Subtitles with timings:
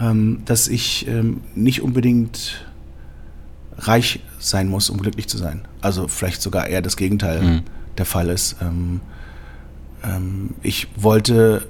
[0.00, 2.64] ähm, dass ich ähm, nicht unbedingt
[3.78, 5.62] reich sein muss, um glücklich zu sein.
[5.80, 7.62] Also vielleicht sogar eher das Gegenteil mhm.
[7.98, 8.56] der Fall ist.
[8.60, 9.00] Ähm,
[10.04, 11.66] ähm, ich wollte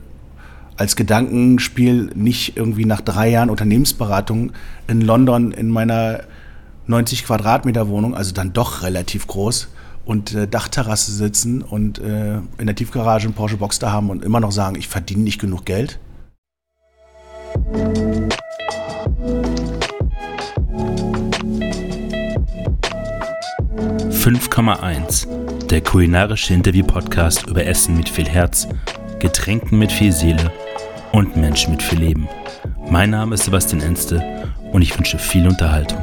[0.76, 4.52] als Gedankenspiel nicht irgendwie nach drei Jahren Unternehmensberatung
[4.86, 6.20] in London in meiner
[6.86, 9.68] 90 Quadratmeter Wohnung, also dann doch relativ groß,
[10.04, 14.40] und äh, Dachterrasse sitzen und äh, in der Tiefgarage einen Porsche Boxster haben und immer
[14.40, 16.00] noch sagen, ich verdiene nicht genug Geld.
[24.30, 25.66] 5,1.
[25.66, 28.68] Der kulinarische Interview-Podcast über Essen mit viel Herz,
[29.18, 30.52] Getränken mit viel Seele
[31.10, 32.28] und Menschen mit viel Leben.
[32.88, 35.98] Mein Name ist Sebastian Enste und ich wünsche viel Unterhaltung.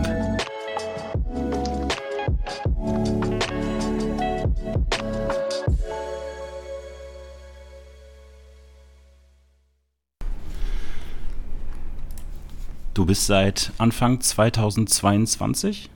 [12.94, 15.90] Du bist seit Anfang 2022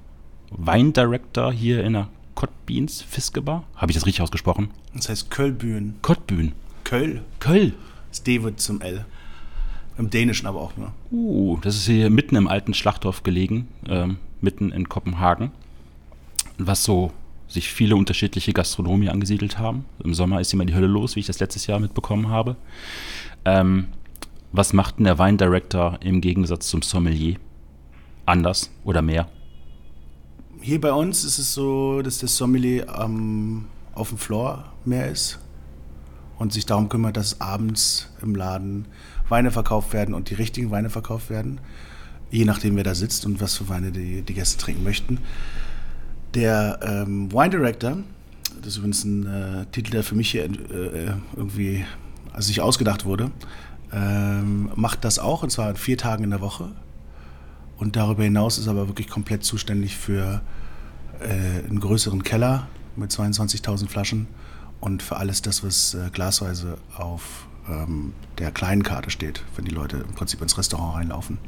[0.51, 3.63] Weindirector hier in der Cottbeans Fiskebar.
[3.75, 4.69] Habe ich das richtig ausgesprochen?
[4.93, 5.95] Das heißt Kölbühn.
[6.01, 6.53] Cottbühn.
[6.83, 7.21] Köll.
[7.39, 7.73] Köll.
[8.09, 9.05] Das D wird zum L.
[9.97, 10.93] Im Dänischen aber auch nur.
[11.11, 15.51] Uh, das ist hier mitten im alten Schlachtdorf gelegen, ähm, mitten in Kopenhagen,
[16.57, 17.11] was so
[17.47, 19.85] sich viele unterschiedliche Gastronomie angesiedelt haben.
[20.03, 22.55] Im Sommer ist immer die Hölle los, wie ich das letztes Jahr mitbekommen habe.
[23.45, 23.87] Ähm,
[24.53, 27.35] was macht denn der Weindirector im Gegensatz zum Sommelier
[28.25, 29.29] anders oder mehr?
[30.63, 35.39] Hier bei uns ist es so, dass der Sommelier ähm, auf dem Floor mehr ist
[36.37, 38.85] und sich darum kümmert, dass abends im Laden
[39.27, 41.59] Weine verkauft werden und die richtigen Weine verkauft werden,
[42.29, 45.17] je nachdem wer da sitzt und was für Weine die, die Gäste trinken möchten.
[46.35, 47.97] Der ähm, Wine Director,
[48.59, 51.85] das ist übrigens ein äh, Titel, der für mich hier äh, irgendwie
[52.33, 53.31] also sich ausgedacht wurde,
[53.91, 56.69] ähm, macht das auch und zwar vier Tagen in der Woche
[57.81, 60.41] und darüber hinaus ist er aber wirklich komplett zuständig für
[61.19, 64.27] äh, einen größeren Keller mit 22.000 Flaschen
[64.79, 69.71] und für alles das, was äh, glasweise auf ähm, der kleinen Karte steht, wenn die
[69.71, 71.39] Leute im Prinzip ins Restaurant reinlaufen.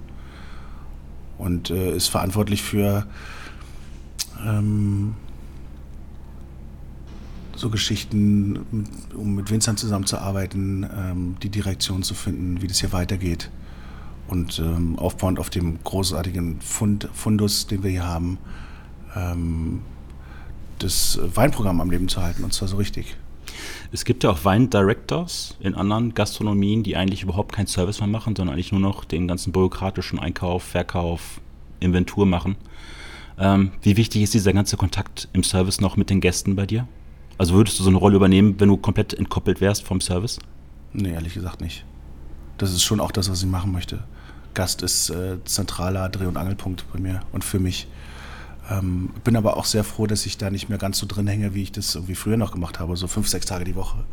[1.38, 3.06] Und äh, ist verantwortlich für
[4.44, 5.14] ähm,
[7.56, 13.52] so Geschichten, um mit Winzern zusammenzuarbeiten, ähm, die Direktion zu finden, wie das hier weitergeht.
[14.28, 18.38] Und ähm, aufbauend auf dem großartigen Fund, Fundus, den wir hier haben,
[19.16, 19.82] ähm,
[20.80, 23.16] das Weinprogramm am Leben zu halten, und zwar so richtig.
[23.92, 28.36] Es gibt ja auch Weindirectors in anderen Gastronomien, die eigentlich überhaupt keinen Service mehr machen,
[28.36, 31.42] sondern eigentlich nur noch den ganzen bürokratischen Einkauf, Verkauf,
[31.80, 32.56] Inventur machen.
[33.38, 36.88] Ähm, wie wichtig ist dieser ganze Kontakt im Service noch mit den Gästen bei dir?
[37.38, 40.40] Also würdest du so eine Rolle übernehmen, wenn du komplett entkoppelt wärst vom Service?
[40.94, 41.86] Nee, ehrlich gesagt nicht.
[42.64, 44.06] Das ist schon auch das, was ich machen möchte.
[44.54, 47.90] Gast ist äh, zentraler Dreh- und Angelpunkt bei mir und für mich.
[48.72, 51.54] Ähm, bin aber auch sehr froh, dass ich da nicht mehr ganz so drin hänge,
[51.54, 54.06] wie ich das irgendwie früher noch gemacht habe, so fünf, sechs Tage die Woche.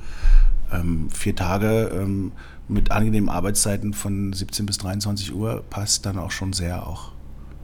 [0.73, 2.33] Ähm, vier Tage ähm,
[2.67, 7.13] mit angenehmen Arbeitszeiten von 17 bis 23 Uhr passt dann auch schon sehr auch.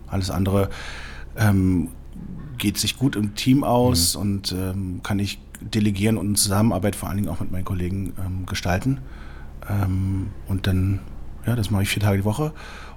[0.06, 0.70] Alles andere
[1.36, 1.88] ähm,
[2.58, 4.20] geht sich gut im Team aus mhm.
[4.20, 8.12] und ähm, kann ich delegieren und Zusammenarbeit vor allen Dingen auch mit meinen Kollegen
[9.68, 11.00] ähm, und dann
[11.46, 12.52] ja, das mache ich vier Tage die Woche.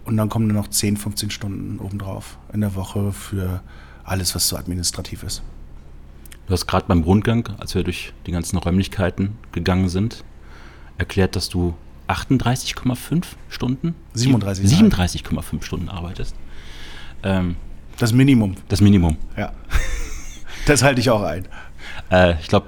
[0.05, 3.61] Und dann kommen nur noch 10, 15 Stunden obendrauf in der Woche für
[4.03, 5.43] alles, was so administrativ ist.
[6.47, 10.23] Du hast gerade beim Rundgang, als wir durch die ganzen Räumlichkeiten gegangen sind,
[10.97, 11.75] erklärt, dass du
[12.07, 13.93] 38,5 Stunden?
[14.13, 14.65] 37.
[14.65, 16.35] 37,5 Stunden arbeitest.
[17.21, 17.55] Ähm,
[17.99, 18.55] das Minimum.
[18.67, 19.17] Das Minimum.
[19.37, 19.53] Ja.
[20.65, 21.47] Das halte ich auch ein.
[22.11, 22.67] Äh, ich glaube,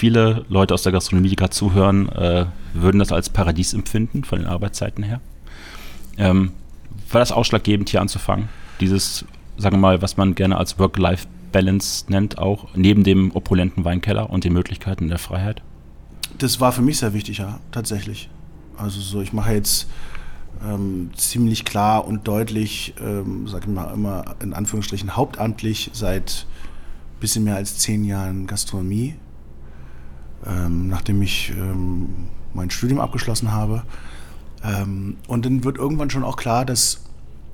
[0.00, 4.38] viele Leute aus der Gastronomie, die gerade zuhören, äh, würden das als Paradies empfinden von
[4.38, 5.20] den Arbeitszeiten her.
[6.16, 6.52] Ähm,
[7.10, 8.48] war das ausschlaggebend, hier anzufangen?
[8.80, 9.26] Dieses,
[9.58, 14.44] sagen wir mal, was man gerne als Work-Life-Balance nennt, auch neben dem opulenten Weinkeller und
[14.44, 15.60] den Möglichkeiten der Freiheit?
[16.38, 18.30] Das war für mich sehr wichtig, ja, tatsächlich.
[18.78, 19.86] Also so, ich mache jetzt
[20.66, 26.46] ähm, ziemlich klar und deutlich, ähm, sag ich mal immer in Anführungsstrichen hauptamtlich seit
[27.20, 29.16] bisschen mehr als zehn Jahren Gastronomie
[30.46, 33.82] ähm, nachdem ich ähm, mein Studium abgeschlossen habe.
[34.64, 37.02] Ähm, und dann wird irgendwann schon auch klar, dass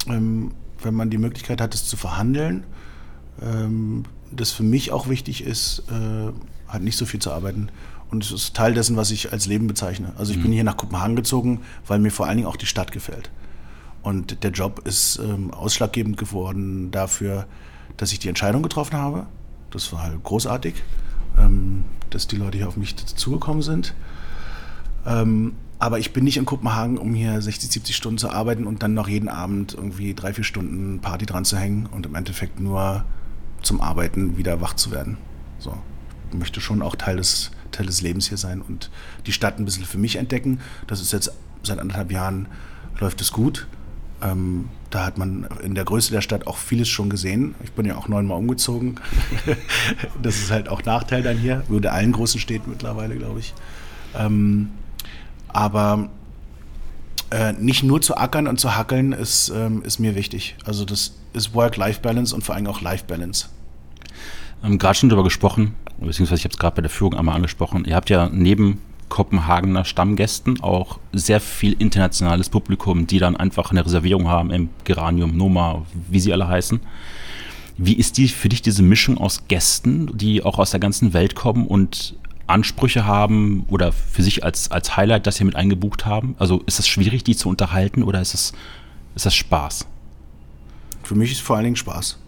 [0.08, 0.52] ähm,
[0.82, 2.64] wenn man die Möglichkeit hat, es zu verhandeln,
[3.42, 6.32] ähm, das für mich auch wichtig ist, äh,
[6.68, 7.70] halt nicht so viel zu arbeiten.
[8.10, 10.12] Und es ist Teil dessen, was ich als Leben bezeichne.
[10.16, 10.42] Also ich mhm.
[10.42, 13.30] bin hier nach Kopenhagen gezogen, weil mir vor allen Dingen auch die Stadt gefällt.
[14.02, 17.46] Und der Job ist ähm, ausschlaggebend geworden dafür,
[17.96, 19.26] dass ich die Entscheidung getroffen habe.
[19.70, 20.74] Das war halt großartig
[21.38, 23.94] ähm, dass die Leute hier auf mich zugekommen sind.
[25.06, 28.82] Ähm, Aber ich bin nicht in Kopenhagen, um hier 60, 70 Stunden zu arbeiten und
[28.82, 32.60] dann noch jeden Abend irgendwie drei, vier Stunden Party dran zu hängen und im Endeffekt
[32.60, 33.04] nur
[33.62, 35.18] zum Arbeiten wieder wach zu werden.
[35.58, 35.76] So.
[36.30, 38.90] Ich möchte schon auch Teil des, Teil des Lebens hier sein und
[39.26, 40.60] die Stadt ein bisschen für mich entdecken.
[40.86, 41.30] Das ist jetzt
[41.62, 42.48] seit anderthalb Jahren
[42.98, 43.66] läuft es gut.
[44.22, 47.54] Ähm, da hat man in der Größe der Stadt auch vieles schon gesehen.
[47.64, 48.96] Ich bin ja auch neunmal umgezogen.
[50.22, 53.54] das ist halt auch Nachteil dann hier, würde allen großen Städten mittlerweile, glaube ich.
[54.16, 54.70] Ähm,
[55.48, 56.08] aber
[57.30, 60.56] äh, nicht nur zu ackern und zu hackeln ist, ähm, ist mir wichtig.
[60.64, 63.48] Also das ist Work-Life-Balance und vor allem auch Life-Balance.
[64.60, 67.34] Wir haben gerade schon darüber gesprochen, beziehungsweise ich habe es gerade bei der Führung einmal
[67.34, 67.84] angesprochen.
[67.84, 73.84] Ihr habt ja neben Kopenhagener Stammgästen auch sehr viel internationales Publikum, die dann einfach eine
[73.84, 76.80] Reservierung haben im Geranium, Noma, wie sie alle heißen.
[77.78, 81.34] Wie ist die für dich diese Mischung aus Gästen, die auch aus der ganzen Welt
[81.34, 82.16] kommen und
[82.46, 86.34] Ansprüche haben oder für sich als, als Highlight das hier mit eingebucht haben?
[86.38, 88.52] Also ist es schwierig, die zu unterhalten oder ist es
[89.16, 89.86] ist das Spaß?
[91.02, 92.18] Für mich ist vor allen Dingen Spaß.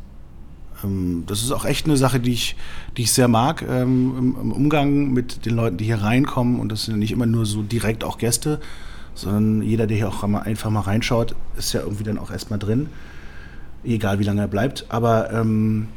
[0.84, 2.56] Ähm, das ist auch echt eine Sache, die ich,
[2.96, 6.60] die ich sehr mag ähm, im, Umgang mit den Leuten, die hier reinkommen.
[6.60, 8.60] Und das sind nicht immer nur so direkt auch Gäste,
[9.14, 12.88] sondern jeder, der hier auch einfach mal reinschaut, ist ja irgendwie dann auch erstmal drin.
[13.84, 14.86] Egal wie lange er bleibt.
[14.88, 15.88] Aber ähm,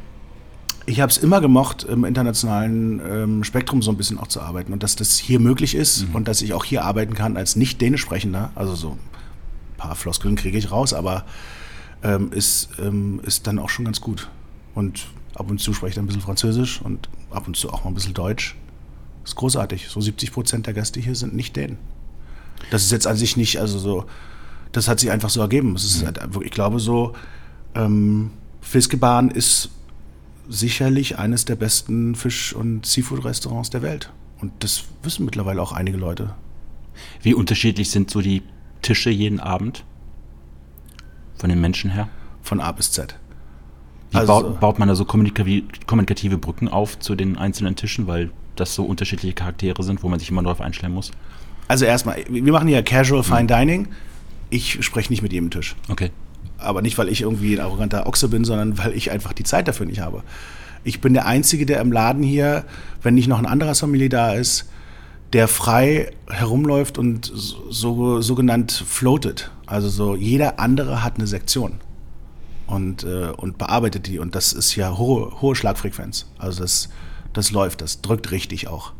[0.86, 4.72] ich habe es immer gemocht, im internationalen ähm, Spektrum so ein bisschen auch zu arbeiten.
[4.72, 6.16] Und dass das hier möglich ist mhm.
[6.16, 8.50] und dass ich auch hier arbeiten kann als nicht Dänisch sprechender.
[8.54, 8.98] Also so ein
[9.76, 11.24] paar Floskeln kriege ich raus, aber
[12.04, 12.70] ähm, ist,
[13.22, 14.28] ist dann auch schon ganz gut.
[14.74, 17.84] Und ab und zu spreche ich dann ein bisschen Französisch und ab und zu auch
[17.84, 18.56] mal ein bisschen Deutsch.
[19.22, 19.88] Das ist großartig.
[19.88, 21.78] So 70 Prozent der Gäste hier sind nicht Dänen.
[22.70, 24.04] Das ist jetzt an sich nicht, also so,
[24.72, 25.72] das hat sich einfach so ergeben.
[25.72, 26.06] Mhm.
[26.06, 27.12] halt, ich glaube so,
[27.74, 28.30] ähm,
[28.60, 29.70] Fiskebahn ist
[30.48, 34.12] sicherlich eines der besten Fisch- und Seafood-Restaurants der Welt.
[34.40, 36.34] Und das wissen mittlerweile auch einige Leute.
[37.22, 38.42] Wie unterschiedlich sind so die
[38.82, 39.84] Tische jeden Abend?
[41.36, 42.08] Von den Menschen her?
[42.42, 43.18] Von A bis Z.
[44.12, 48.30] Wie also, baut, baut, man da so kommunikative Brücken auf zu den einzelnen Tischen, weil
[48.56, 51.12] das so unterschiedliche Charaktere sind, wo man sich immer darauf einstellen muss?
[51.66, 53.48] Also erstmal, wir machen ja Casual Fine mhm.
[53.48, 53.88] Dining.
[54.50, 55.76] Ich spreche nicht mit jedem Tisch.
[55.88, 56.10] Okay.
[56.58, 59.66] Aber nicht, weil ich irgendwie ein arroganter Ochse bin, sondern weil ich einfach die Zeit
[59.66, 60.22] dafür nicht habe.
[60.84, 62.64] Ich bin der Einzige, der im Laden hier,
[63.02, 64.68] wenn nicht noch ein anderer Sommelier da ist,
[65.32, 69.50] der frei herumläuft und so sogenannt floatet.
[69.64, 71.80] Also so jeder andere hat eine Sektion
[72.66, 74.18] und, äh, und bearbeitet die.
[74.18, 76.26] Und das ist ja hohe, hohe Schlagfrequenz.
[76.38, 76.88] Also das,
[77.32, 78.92] das läuft, das drückt richtig auch.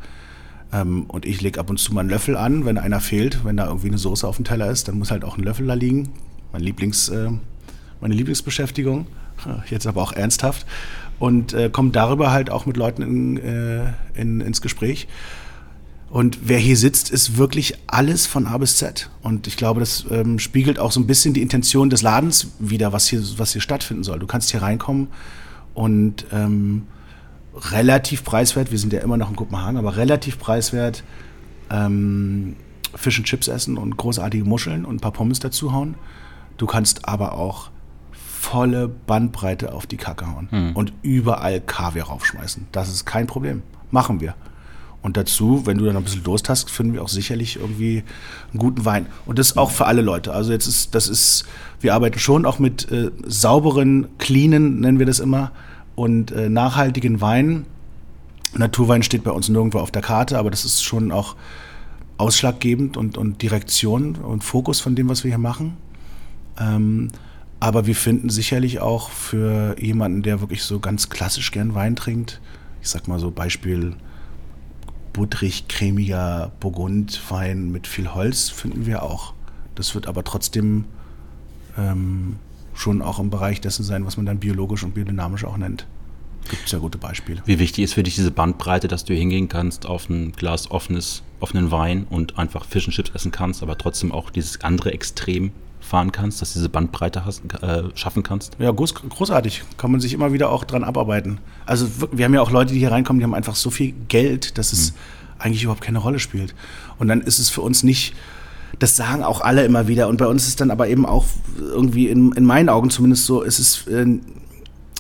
[0.73, 3.56] Ähm, und ich lege ab und zu mal einen Löffel an, wenn einer fehlt, wenn
[3.56, 5.75] da irgendwie eine Soße auf dem Teller ist, dann muss halt auch ein Löffel da
[5.75, 6.11] liegen.
[6.53, 7.31] Mein Lieblings, äh,
[8.00, 9.06] meine Lieblingsbeschäftigung,
[9.70, 10.67] jetzt aber auch ernsthaft.
[11.19, 15.06] Und äh, kommt darüber halt auch mit Leuten in, äh, in, ins Gespräch.
[16.12, 19.09] Und wer hier sitzt, ist wirklich alles von A bis Z.
[19.23, 22.93] Und ich glaube, das ähm, spiegelt auch so ein bisschen die Intention des Ladens wieder,
[22.93, 24.19] was hier, was hier stattfinden soll.
[24.19, 25.09] Du kannst hier reinkommen
[25.73, 26.82] und ähm,
[27.56, 31.03] relativ preiswert, wir sind ja immer noch in Kopenhagen, aber relativ preiswert
[31.70, 32.56] ähm,
[32.94, 35.94] Fish and Chips essen und großartige Muscheln und ein paar Pommes dazu hauen.
[36.58, 37.70] Du kannst aber auch
[38.12, 40.76] volle Bandbreite auf die Kacke hauen hm.
[40.76, 42.67] und überall Kaviar raufschmeißen.
[42.70, 43.62] Das ist kein Problem.
[43.91, 44.35] Machen wir.
[45.03, 48.05] Und dazu, wenn du dann ein bisschen Durst hast, finden wir auch sicherlich irgendwie
[48.53, 49.07] einen guten Wein.
[49.27, 50.33] Und das auch für alle Leute.
[50.33, 51.45] Also jetzt ist, das ist,
[51.81, 55.51] wir arbeiten schon auch mit äh, sauberen, cleanen, nennen wir das immer,
[55.97, 57.67] und äh, nachhaltigen Weinen.
[58.55, 61.35] Naturwein steht bei uns nirgendwo auf der Karte, aber das ist schon auch
[62.19, 65.77] ausschlaggebend und, und Direktion und Fokus von dem, was wir hier machen.
[66.61, 67.09] Ähm,
[67.59, 72.41] aber wir finden sicherlich auch für jemanden, der wirklich so ganz klassisch gern Wein trinkt,
[72.81, 73.97] ich sag mal so Beispiel
[75.13, 79.35] butterig, cremiger Burgundwein mit viel Holz finden wir auch.
[79.75, 80.85] Das wird aber trotzdem
[81.77, 82.37] ähm,
[82.75, 85.87] schon auch im Bereich dessen sein, was man dann biologisch und biodynamisch auch nennt.
[86.51, 87.41] Gibt es ja gute Beispiele.
[87.45, 91.23] Wie wichtig ist für dich diese Bandbreite, dass du hingehen kannst auf ein Glas offenes,
[91.41, 95.53] offenen Wein und einfach Fish and Chips essen kannst, aber trotzdem auch dieses andere Extrem
[95.93, 98.56] fahren kannst, dass du diese Bandbreite hast, äh, schaffen kannst?
[98.58, 99.63] Ja, groß, großartig.
[99.77, 101.37] Kann man sich immer wieder auch dran abarbeiten.
[101.67, 104.56] Also wir haben ja auch Leute, die hier reinkommen, die haben einfach so viel Geld,
[104.56, 104.96] dass es mhm.
[105.39, 106.55] eigentlich überhaupt keine Rolle spielt.
[106.99, 108.15] Und dann ist es für uns nicht,
[108.79, 110.08] das sagen auch alle immer wieder.
[110.08, 111.27] Und bei uns ist dann aber eben auch
[111.58, 114.06] irgendwie in, in meinen Augen zumindest so, es ist, äh,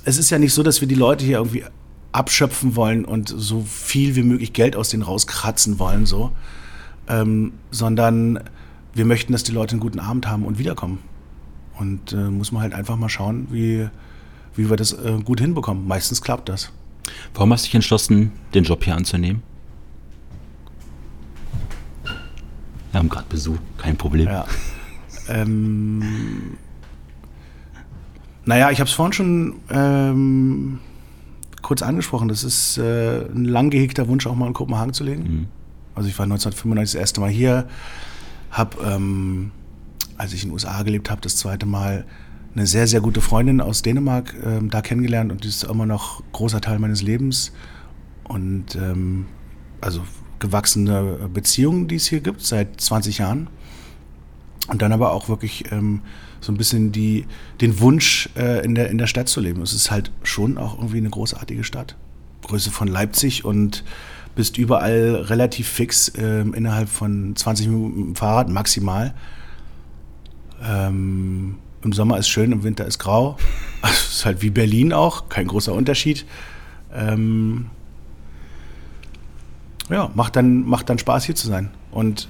[0.04, 1.64] es ist ja nicht so, dass wir die Leute hier irgendwie
[2.12, 6.32] abschöpfen wollen und so viel wie möglich Geld aus denen rauskratzen wollen, so,
[7.08, 8.40] ähm, sondern
[8.94, 10.98] wir möchten, dass die Leute einen guten Abend haben und wiederkommen.
[11.78, 13.88] Und äh, muss man halt einfach mal schauen, wie,
[14.54, 15.86] wie wir das äh, gut hinbekommen.
[15.86, 16.70] Meistens klappt das.
[17.34, 19.42] Warum hast du dich entschlossen, den Job hier anzunehmen?
[22.92, 24.28] Ja, haben gerade Besuch, kein Problem.
[24.28, 24.44] Ja.
[25.28, 26.56] Ähm,
[28.44, 30.80] naja, ich habe es vorhin schon ähm,
[31.62, 32.28] kurz angesprochen.
[32.28, 35.22] Das ist äh, ein lang gehegter Wunsch, auch mal in Kopenhagen zu leben.
[35.22, 35.48] Mhm.
[35.94, 37.68] Also ich war 1995 das erste Mal hier,
[38.52, 39.50] habe, ähm,
[40.16, 42.04] als ich in den USA gelebt habe, das zweite Mal
[42.54, 46.22] eine sehr, sehr gute Freundin aus Dänemark ähm, da kennengelernt und die ist immer noch
[46.32, 47.52] großer Teil meines Lebens.
[48.24, 49.26] Und ähm,
[49.80, 50.02] also
[50.38, 53.48] gewachsene Beziehungen, die es hier gibt, seit 20 Jahren.
[54.68, 56.02] Und dann aber auch wirklich ähm,
[56.40, 57.26] so ein bisschen die,
[57.60, 59.62] den Wunsch, äh, in, der, in der Stadt zu leben.
[59.62, 61.96] Es ist halt schon auch irgendwie eine großartige Stadt.
[62.42, 63.84] Größe von Leipzig und
[64.34, 69.14] bist überall relativ fix äh, innerhalb von 20 Minuten mit dem Fahrrad maximal.
[70.64, 73.36] Ähm, Im Sommer ist schön, im Winter ist grau.
[73.82, 76.24] Also ist halt wie Berlin auch, kein großer Unterschied.
[76.94, 77.66] Ähm,
[79.90, 81.70] ja, macht dann, macht dann Spaß hier zu sein.
[81.90, 82.28] Und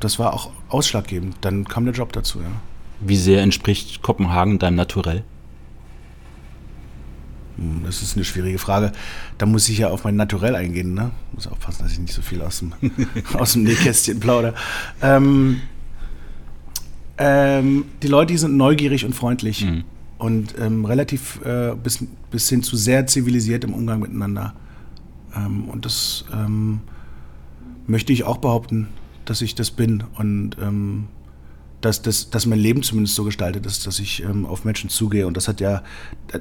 [0.00, 1.36] das war auch ausschlaggebend.
[1.40, 2.50] Dann kam der Job dazu, ja.
[3.00, 5.24] Wie sehr entspricht Kopenhagen deinem Naturell?
[7.60, 8.90] Hm, das ist eine schwierige Frage.
[9.38, 10.94] Da muss ich ja auf mein Naturell eingehen.
[10.94, 11.10] Ne?
[11.32, 12.72] Muss aufpassen, dass ich nicht so viel aus dem,
[13.34, 14.54] aus dem Nähkästchen plaudere.
[15.02, 15.60] Ähm,
[17.18, 19.84] ähm, die Leute die sind neugierig und freundlich mhm.
[20.16, 24.54] und ähm, relativ äh, bis, bis hin zu sehr zivilisiert im Umgang miteinander.
[25.36, 26.80] Ähm, und das ähm,
[27.86, 28.88] möchte ich auch behaupten,
[29.26, 30.04] dass ich das bin.
[30.16, 31.08] Und ähm,
[31.80, 35.26] dass, dass, dass mein Leben zumindest so gestaltet ist, dass ich ähm, auf Menschen zugehe.
[35.26, 35.82] Und das hat ja,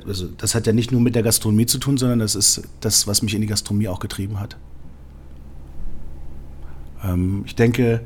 [0.05, 3.08] also das hat ja nicht nur mit der Gastronomie zu tun, sondern das ist das,
[3.08, 4.58] was mich in die Gastronomie auch getrieben hat.
[7.03, 8.01] Ähm, ich denke,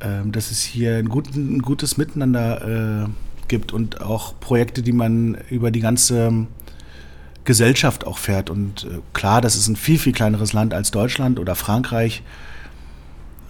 [0.00, 3.08] ähm, dass es hier ein, gut, ein gutes Miteinander äh,
[3.48, 6.46] gibt und auch Projekte, die man über die ganze
[7.44, 8.50] Gesellschaft auch fährt.
[8.50, 12.22] Und äh, klar, das ist ein viel, viel kleineres Land als Deutschland oder Frankreich.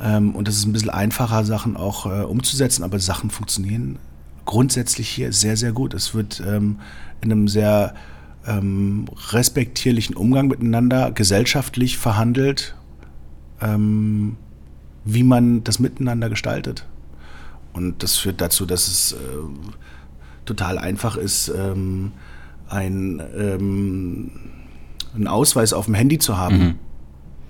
[0.00, 3.98] Ähm, und es ist ein bisschen einfacher, Sachen auch äh, umzusetzen, aber Sachen funktionieren
[4.44, 5.94] grundsätzlich hier sehr, sehr gut.
[5.94, 6.78] Es wird ähm,
[7.20, 7.94] in einem sehr
[8.46, 12.74] ähm, respektierlichen Umgang miteinander gesellschaftlich verhandelt,
[13.60, 14.36] ähm,
[15.04, 16.86] wie man das miteinander gestaltet.
[17.72, 19.16] Und das führt dazu, dass es äh,
[20.44, 22.12] total einfach ist, ähm,
[22.68, 24.30] ein, ähm,
[25.14, 26.58] einen Ausweis auf dem Handy zu haben.
[26.58, 26.74] Mhm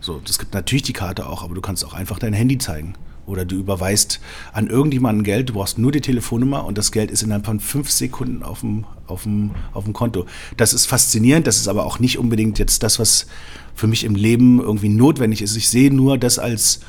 [0.05, 2.93] so, das gibt natürlich die Karte auch, aber du kannst auch einfach dein Handy zeigen.
[3.25, 4.21] Oder du überweist
[4.53, 7.91] an irgendjemanden Geld, du brauchst nur die Telefonnummer und das Geld ist innerhalb von fünf
[7.91, 10.27] Sekunden auf dem, auf dem, auf dem Konto.
[10.59, 13.29] Das ist faszinierend, das ist aber auch nicht unbedingt jetzt das, was
[13.75, 15.57] für mich im Leben irgendwie notwendig ist.
[15.57, 16.81] Ich sehe nur das als,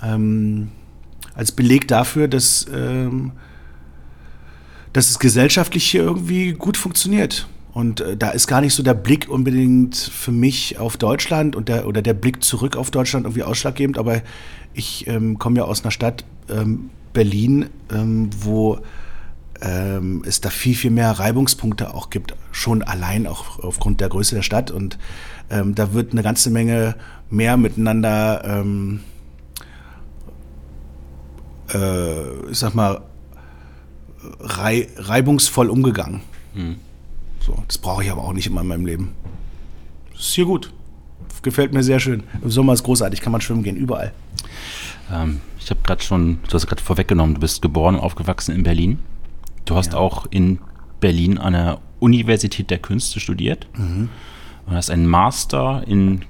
[0.00, 0.70] ähm,
[1.34, 3.32] als Beleg dafür, dass, ähm,
[4.92, 7.48] dass es gesellschaftlich hier irgendwie gut funktioniert.
[7.74, 11.68] Und äh, da ist gar nicht so der Blick unbedingt für mich auf Deutschland und
[11.68, 13.98] der, oder der Blick zurück auf Deutschland irgendwie ausschlaggebend.
[13.98, 14.22] Aber
[14.72, 18.78] ich ähm, komme ja aus einer Stadt, ähm, Berlin, ähm, wo
[19.60, 22.34] ähm, es da viel, viel mehr Reibungspunkte auch gibt.
[22.52, 24.70] Schon allein auch aufgrund der Größe der Stadt.
[24.70, 24.96] Und
[25.50, 26.94] ähm, da wird eine ganze Menge
[27.28, 29.00] mehr miteinander, ähm,
[31.72, 33.02] äh, ich sag mal,
[34.38, 36.20] rei reibungsvoll umgegangen.
[36.54, 36.76] Mhm.
[37.44, 39.14] So, das brauche ich aber auch nicht immer in meinem Leben.
[40.12, 40.72] Das ist hier gut.
[41.42, 42.22] Gefällt mir sehr schön.
[42.42, 44.12] Im Sommer ist großartig, kann man schwimmen gehen, überall.
[45.12, 48.62] Ähm, ich habe gerade schon, du hast gerade vorweggenommen, du bist geboren und aufgewachsen in
[48.62, 48.98] Berlin.
[49.66, 49.98] Du hast ja.
[49.98, 50.58] auch in
[51.00, 54.08] Berlin an der Universität der Künste studiert mhm.
[54.64, 56.22] und hast einen Master in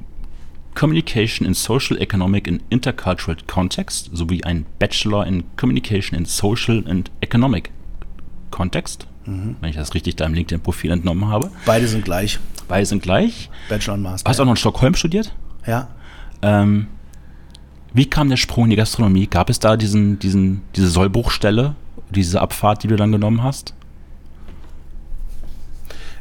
[0.75, 7.13] Communication in Social Economic and Intercultural Context sowie einen Bachelor in Communication in Social and
[7.21, 7.71] Economic
[8.51, 9.57] Context Mhm.
[9.61, 11.51] Wenn ich das richtig deinem LinkedIn-Profil entnommen habe.
[11.65, 12.39] Beide sind gleich.
[12.69, 13.51] Beide sind gleich.
[13.69, 14.29] Bachelor und Master.
[14.29, 15.35] Hast du auch noch in Stockholm studiert?
[15.67, 15.89] Ja.
[16.43, 16.89] Ähm,
[17.93, 19.27] wie kam der Sprung in die Gastronomie?
[19.27, 21.75] Gab es da diesen, diesen, diese Sollbruchstelle,
[22.11, 23.75] diese Abfahrt, die du dann genommen hast?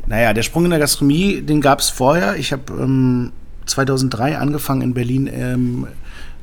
[0.06, 2.36] Naja, der Sprung in der Gastronomie, den gab es vorher.
[2.38, 3.32] Ich habe ähm,
[3.66, 5.88] 2003 angefangen in Berlin ähm,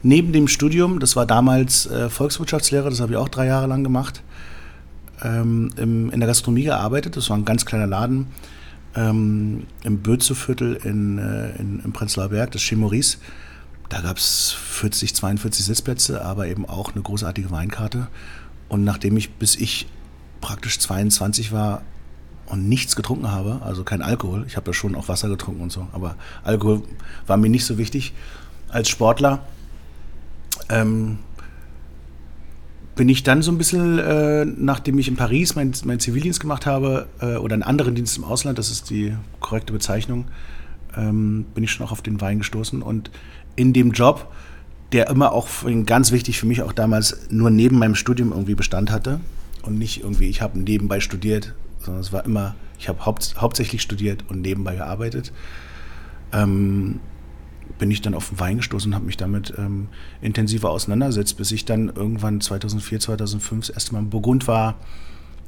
[0.02, 0.98] neben dem Studium.
[0.98, 4.22] Das war damals äh, Volkswirtschaftslehre, das habe ich auch drei Jahre lang gemacht
[5.22, 7.16] ähm, im, in der Gastronomie gearbeitet.
[7.16, 8.28] Das war ein ganz kleiner Laden
[8.94, 13.18] ähm, im Bözeviertel in, äh, in, im Prenzlauer Berg, das Chez.
[13.88, 18.08] Da gab es 40, 42 Sitzplätze, aber eben auch eine großartige Weinkarte.
[18.68, 19.88] Und nachdem ich, bis ich
[20.40, 21.82] praktisch 22 war
[22.46, 25.72] und nichts getrunken habe, also kein Alkohol, ich habe ja schon auch Wasser getrunken und
[25.72, 26.82] so, aber Alkohol
[27.26, 28.12] war mir nicht so wichtig
[28.68, 29.44] als Sportler,
[30.68, 31.18] ähm,
[33.00, 36.66] bin ich dann so ein bisschen, äh, nachdem ich in Paris meinen mein Zivildienst gemacht
[36.66, 40.26] habe, äh, oder einen anderen Dienst im Ausland, das ist die korrekte Bezeichnung,
[40.94, 42.82] ähm, bin ich schon auch auf den Wein gestoßen.
[42.82, 43.10] Und
[43.56, 44.30] in dem Job,
[44.92, 45.48] der immer auch
[45.86, 49.20] ganz wichtig für mich auch damals nur neben meinem Studium irgendwie Bestand hatte
[49.62, 53.80] und nicht irgendwie, ich habe nebenbei studiert, sondern es war immer, ich habe haupt, hauptsächlich
[53.80, 55.32] studiert und nebenbei gearbeitet.
[56.34, 57.00] Ähm,
[57.80, 59.88] bin ich dann auf den Wein gestoßen und habe mich damit ähm,
[60.20, 64.76] intensiver auseinandersetzt, bis ich dann irgendwann 2004, 2005 das erste Mal in Burgund war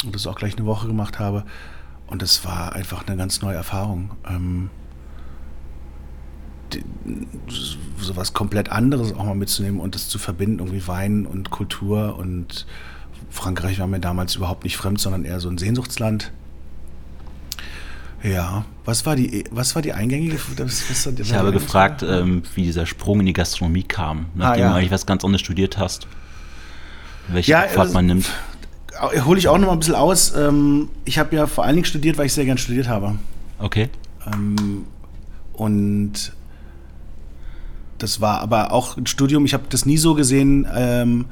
[0.04, 1.44] und das auch gleich eine Woche gemacht habe.
[2.06, 4.12] Und das war einfach eine ganz neue Erfahrung.
[4.28, 4.70] Ähm,
[7.98, 12.66] sowas komplett anderes auch mal mitzunehmen und das zu verbinden, irgendwie Wein und Kultur und
[13.28, 16.32] Frankreich war mir damals überhaupt nicht fremd, sondern eher so ein Sehnsuchtsland.
[18.22, 20.38] Ja, was war die, was war die eingängige?
[20.58, 24.66] Was, was ich habe gefragt, ähm, wie dieser Sprung in die Gastronomie kam, nachdem ah,
[24.66, 24.68] ja.
[24.70, 26.06] du eigentlich was ganz anderes studiert hast.
[27.28, 28.30] Welche ja, Pfad also, man nimmt.
[29.24, 30.36] Hole ich auch noch mal ein bisschen aus.
[30.36, 33.16] Ähm, ich habe ja vor allen Dingen studiert, weil ich sehr gern studiert habe.
[33.58, 33.88] Okay.
[34.32, 34.86] Ähm,
[35.52, 36.32] und
[37.98, 41.26] das war aber auch ein Studium, ich habe das nie so gesehen, ähm,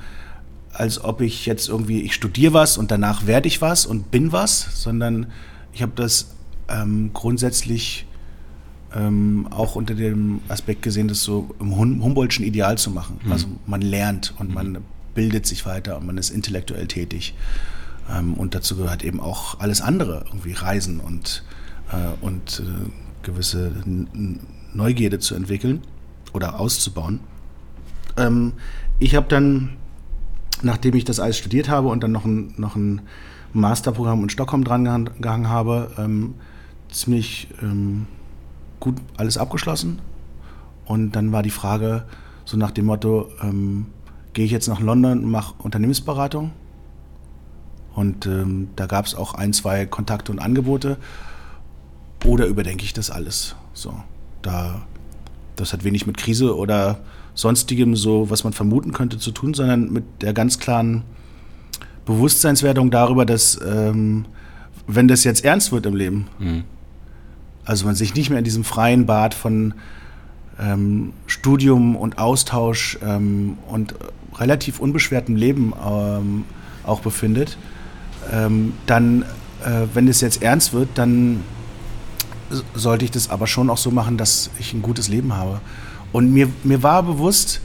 [0.72, 4.30] als ob ich jetzt irgendwie, ich studiere was und danach werde ich was und bin
[4.32, 5.26] was, sondern
[5.72, 6.28] ich habe das
[6.70, 8.06] ähm, grundsätzlich
[8.94, 13.20] ähm, auch unter dem Aspekt gesehen, das so im hum Humboldtschen Ideal zu machen.
[13.24, 13.32] Mhm.
[13.32, 14.78] Also man lernt und man
[15.14, 17.34] bildet sich weiter und man ist intellektuell tätig.
[18.10, 21.44] Ähm, und dazu gehört eben auch alles andere, irgendwie Reisen und,
[21.92, 22.90] äh, und äh,
[23.22, 23.72] gewisse
[24.72, 25.82] Neugierde zu entwickeln
[26.32, 27.20] oder auszubauen.
[28.16, 28.52] Ähm,
[28.98, 29.76] ich habe dann,
[30.62, 33.02] nachdem ich das alles studiert habe und dann noch ein, noch ein
[33.52, 36.34] Masterprogramm in Stockholm dran gehangen habe, ähm,
[36.92, 38.06] ziemlich ähm,
[38.78, 40.00] gut alles abgeschlossen.
[40.84, 42.04] Und dann war die Frage
[42.44, 43.86] so nach dem Motto, ähm,
[44.32, 46.52] gehe ich jetzt nach London und mache Unternehmensberatung?
[47.94, 50.96] Und ähm, da gab es auch ein, zwei Kontakte und Angebote.
[52.24, 53.56] Oder überdenke ich das alles?
[53.72, 53.94] So,
[54.42, 54.82] da
[55.60, 57.00] das hat wenig mit Krise oder
[57.34, 61.02] sonstigem, so was man vermuten könnte, zu tun, sondern mit der ganz klaren
[62.06, 64.24] Bewusstseinswertung darüber, dass ähm,
[64.86, 66.64] wenn das jetzt ernst wird im Leben, mhm.
[67.70, 69.74] Also man sich nicht mehr in diesem freien Bad von
[70.60, 73.94] ähm, Studium und Austausch ähm, und
[74.36, 76.44] relativ unbeschwertem Leben ähm,
[76.84, 77.56] auch befindet,
[78.32, 79.22] ähm, dann,
[79.64, 81.44] äh, wenn es jetzt ernst wird, dann
[82.74, 85.60] sollte ich das aber schon auch so machen, dass ich ein gutes Leben habe.
[86.10, 87.60] Und mir, mir war bewusst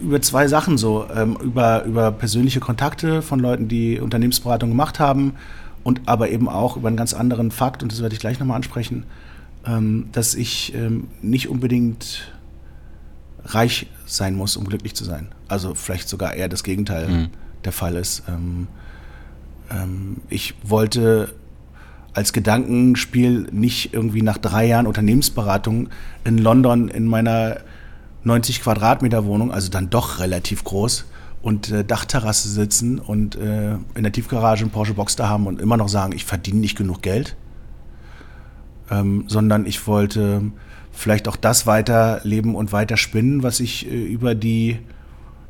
[0.00, 5.32] über zwei Sachen so, ähm, über, über persönliche Kontakte von Leuten, die Unternehmensberatung gemacht haben
[5.82, 8.56] und aber eben auch über einen ganz anderen Fakt, und das werde ich gleich nochmal
[8.56, 9.04] ansprechen,
[9.66, 12.32] ähm, dass ich ähm, nicht unbedingt
[13.44, 15.28] reich sein muss, um glücklich zu sein.
[15.48, 17.28] Also vielleicht sogar eher das Gegenteil mhm.
[17.64, 18.22] der Fall ist.
[18.28, 18.68] Ähm,
[20.28, 21.32] ich wollte
[22.12, 25.90] als Gedankenspiel nicht irgendwie nach drei Jahren Unternehmensberatung
[26.24, 27.58] in London in meiner
[28.24, 31.06] 90 Quadratmeter Wohnung, also dann doch relativ groß,
[31.42, 35.76] und äh, Dachterrasse sitzen und äh, in der Tiefgarage einen Porsche Boxster haben und immer
[35.76, 37.36] noch sagen, ich verdiene nicht genug Geld,
[38.90, 40.42] ähm, sondern ich wollte
[40.92, 44.78] vielleicht auch das weiterleben und weiter spinnen, was ich äh, über die,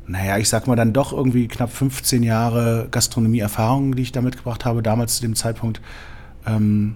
[0.07, 4.63] naja, ich sag mal dann doch irgendwie knapp 15 Jahre Gastronomie-Erfahrung, die ich da mitgebracht
[4.63, 5.81] habe, damals zu dem Zeitpunkt,
[6.47, 6.95] ähm,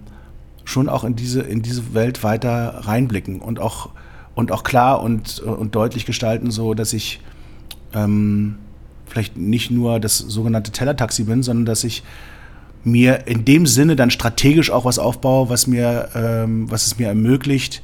[0.64, 3.90] schon auch in diese, in diese Welt weiter reinblicken und auch,
[4.34, 7.20] und auch klar und, und deutlich gestalten, so dass ich
[7.94, 8.56] ähm,
[9.06, 12.02] vielleicht nicht nur das sogenannte Tellertaxi bin, sondern dass ich
[12.84, 17.08] mir in dem Sinne dann strategisch auch was aufbaue, was mir, ähm, was es mir
[17.08, 17.82] ermöglicht,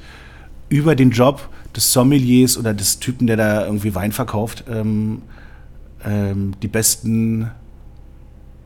[0.68, 5.22] über den Job des Sommeliers oder des Typen, der da irgendwie Wein verkauft, ähm,
[6.04, 7.50] ähm, die besten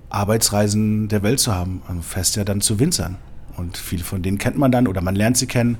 [0.08, 1.82] Arbeitsreisen der Welt zu haben.
[1.88, 3.16] Man fährst ja dann zu Winzern.
[3.56, 5.78] Und viele von denen kennt man dann oder man lernt sie kennen.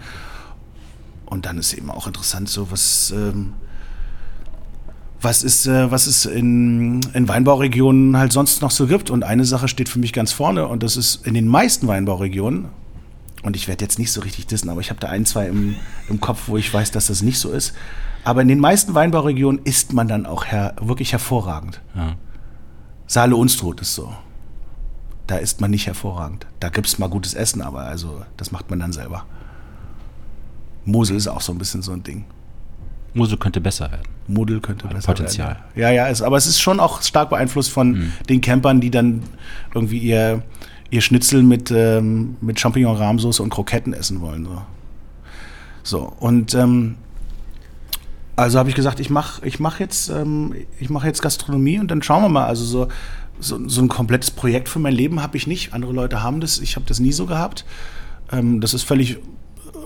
[1.26, 3.52] Und dann ist eben auch interessant, so was, ähm,
[5.26, 9.10] was ist, äh, was es in, in Weinbauregionen halt sonst noch so gibt.
[9.10, 12.68] Und eine Sache steht für mich ganz vorne und das ist in den meisten Weinbauregionen,
[13.42, 15.76] und ich werde jetzt nicht so richtig dissen, aber ich habe da ein, zwei im,
[16.08, 17.74] im Kopf, wo ich weiß, dass das nicht so ist.
[18.24, 21.80] Aber in den meisten Weinbauregionen isst man dann auch her wirklich hervorragend.
[21.94, 22.16] Ja.
[23.06, 24.12] Saale Unstrut ist so.
[25.26, 26.46] Da isst man nicht hervorragend.
[26.60, 29.26] Da gibt es mal gutes Essen, aber also das macht man dann selber.
[30.84, 32.24] Mosel ist auch so ein bisschen so ein Ding.
[33.14, 34.15] Mosel könnte besser werden.
[34.28, 35.48] Mosel könnte besser Potenzial.
[35.48, 35.62] werden.
[35.62, 35.92] Potenzial.
[35.92, 38.12] Ja, ja, ist, aber es ist schon auch stark beeinflusst von mhm.
[38.28, 39.22] den Campern, die dann
[39.74, 40.42] irgendwie ihr,
[40.90, 44.44] ihr Schnitzel mit, ähm, mit Champignon-Rahmsoße und Kroketten essen wollen.
[44.44, 44.62] So,
[45.82, 46.96] so und ähm,
[48.36, 50.54] also habe ich gesagt, ich mache ich mach jetzt, ähm,
[50.88, 52.44] mach jetzt Gastronomie und dann schauen wir mal.
[52.44, 52.88] Also so,
[53.40, 55.72] so, so ein komplettes Projekt für mein Leben habe ich nicht.
[55.72, 56.58] Andere Leute haben das.
[56.58, 57.64] Ich habe das nie so gehabt.
[58.30, 59.18] Ähm, das ist völlig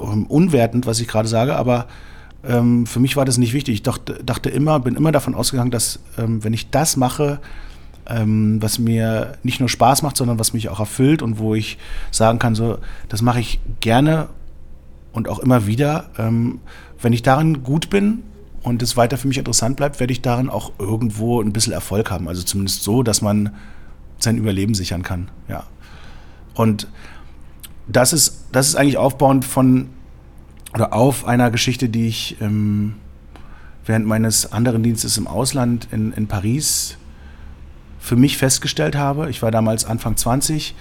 [0.03, 1.87] ähm, unwertend, was ich gerade sage, aber
[2.45, 3.75] ähm, für mich war das nicht wichtig.
[3.75, 7.41] Ich dachte, dachte immer, bin immer davon ausgegangen, dass ähm, wenn ich das mache,
[8.07, 11.79] ähm, was mir nicht nur Spaß macht, sondern was mich auch erfüllt und wo ich
[12.11, 14.29] sagen kann, so, das mache ich gerne
[15.13, 16.11] und auch immer wieder.
[16.19, 16.61] Ähm,
[17.01, 18.23] wenn ich darin gut bin
[18.63, 22.11] und es weiter für mich interessant bleibt, werde ich darin auch irgendwo ein bisschen Erfolg
[22.11, 22.29] haben.
[22.29, 23.55] Also zumindest so, dass man
[24.19, 25.31] sein Überleben sichern kann.
[25.49, 25.65] Ja.
[26.55, 26.89] Und
[27.87, 29.89] das ist, das ist eigentlich aufbauend von
[30.75, 32.95] oder auf einer Geschichte, die ich ähm,
[33.85, 36.97] während meines anderen Dienstes im Ausland in, in Paris
[37.99, 39.31] für mich festgestellt habe.
[39.31, 40.75] Ich war damals Anfang 20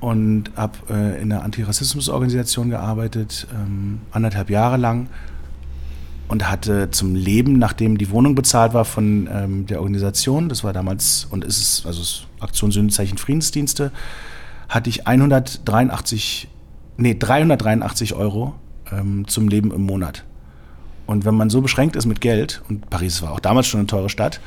[0.00, 5.08] und habe äh, in einer Antirassismusorganisation gearbeitet, ähm, anderthalb Jahre lang
[6.28, 10.72] und hatte zum Leben, nachdem die Wohnung bezahlt war von ähm, der Organisation, das war
[10.72, 12.02] damals und ist es, also
[12.40, 13.90] Aktion Sündenzeichen Friedensdienste,
[14.68, 16.48] hatte ich 183,
[16.98, 18.54] nee, 383 Euro
[18.92, 20.24] ähm, zum Leben im Monat.
[21.06, 23.86] Und wenn man so beschränkt ist mit Geld, und Paris war auch damals schon eine
[23.86, 24.40] teure Stadt,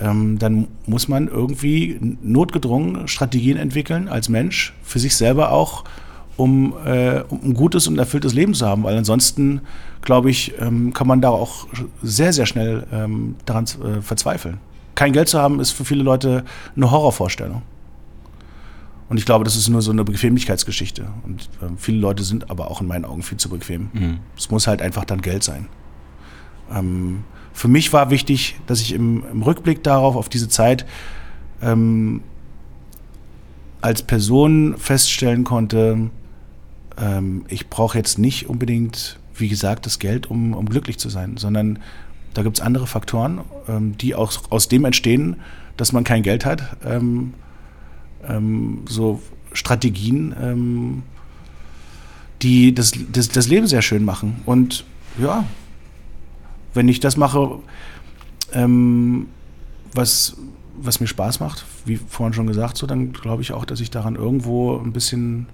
[0.00, 5.84] ähm, dann muss man irgendwie notgedrungen Strategien entwickeln als Mensch, für sich selber auch,
[6.36, 8.82] um, äh, um ein gutes und erfülltes Leben zu haben.
[8.82, 9.60] Weil ansonsten,
[10.00, 11.68] glaube ich, ähm, kann man da auch
[12.02, 14.58] sehr, sehr schnell ähm, daran äh, verzweifeln.
[14.94, 17.62] Kein Geld zu haben, ist für viele Leute eine Horrorvorstellung.
[19.12, 21.06] Und ich glaube, das ist nur so eine Bequemlichkeitsgeschichte.
[21.24, 23.90] Und äh, viele Leute sind aber auch in meinen Augen viel zu bequem.
[23.92, 24.20] Mhm.
[24.38, 25.68] Es muss halt einfach dann Geld sein.
[26.74, 30.86] Ähm, für mich war wichtig, dass ich im, im Rückblick darauf, auf diese Zeit,
[31.60, 32.22] ähm,
[33.82, 36.08] als Person feststellen konnte,
[36.96, 41.36] ähm, ich brauche jetzt nicht unbedingt, wie gesagt, das Geld, um, um glücklich zu sein,
[41.36, 41.80] sondern
[42.32, 45.36] da gibt es andere Faktoren, ähm, die auch aus dem entstehen,
[45.76, 46.78] dass man kein Geld hat.
[46.82, 47.34] Ähm,
[48.26, 49.20] ähm, so
[49.52, 51.02] Strategien, ähm,
[52.42, 54.42] die das, das, das Leben sehr schön machen.
[54.46, 54.84] Und
[55.18, 55.44] ja,
[56.74, 57.58] wenn ich das mache,
[58.52, 59.28] ähm,
[59.94, 60.36] was,
[60.76, 63.90] was mir Spaß macht, wie vorhin schon gesagt, so, dann glaube ich auch, dass ich
[63.90, 65.46] daran irgendwo ein bisschen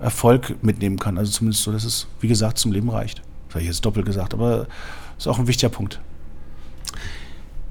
[0.00, 1.18] Erfolg mitnehmen kann.
[1.18, 3.22] Also zumindest so, dass es, wie gesagt, zum Leben reicht.
[3.48, 4.66] Das habe ich jetzt doppelt gesagt, aber
[5.16, 6.00] ist auch ein wichtiger Punkt.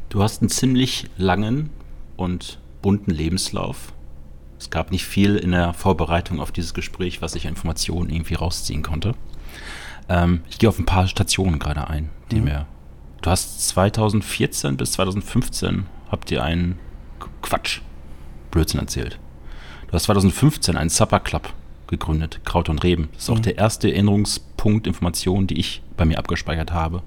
[0.10, 1.70] Du hast einen ziemlich langen
[2.16, 3.94] und bunten Lebenslauf.
[4.64, 8.36] Es gab nicht viel in der Vorbereitung auf dieses Gespräch, was ich an Informationen irgendwie
[8.36, 9.14] rausziehen konnte.
[10.08, 12.46] Ähm, ich gehe auf ein paar Stationen gerade ein, die mhm.
[12.46, 12.66] mir.
[13.22, 16.80] Du hast 2014 bis 2015 habt ihr einen
[17.42, 17.82] Quatsch,
[18.52, 19.20] Blödsinn erzählt.
[19.88, 21.52] Du hast 2015 einen Supper Club
[21.88, 23.10] gegründet, Kraut und Reben.
[23.12, 23.36] Das ist mhm.
[23.36, 27.04] auch der erste Erinnerungspunkt, Information, die ich bei mir abgespeichert habe.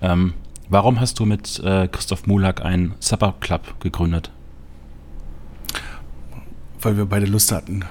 [0.00, 0.32] Ähm,
[0.70, 4.30] warum hast du mit äh, Christoph Mulak einen Supper Club gegründet?
[6.80, 7.84] Weil wir beide Lust hatten.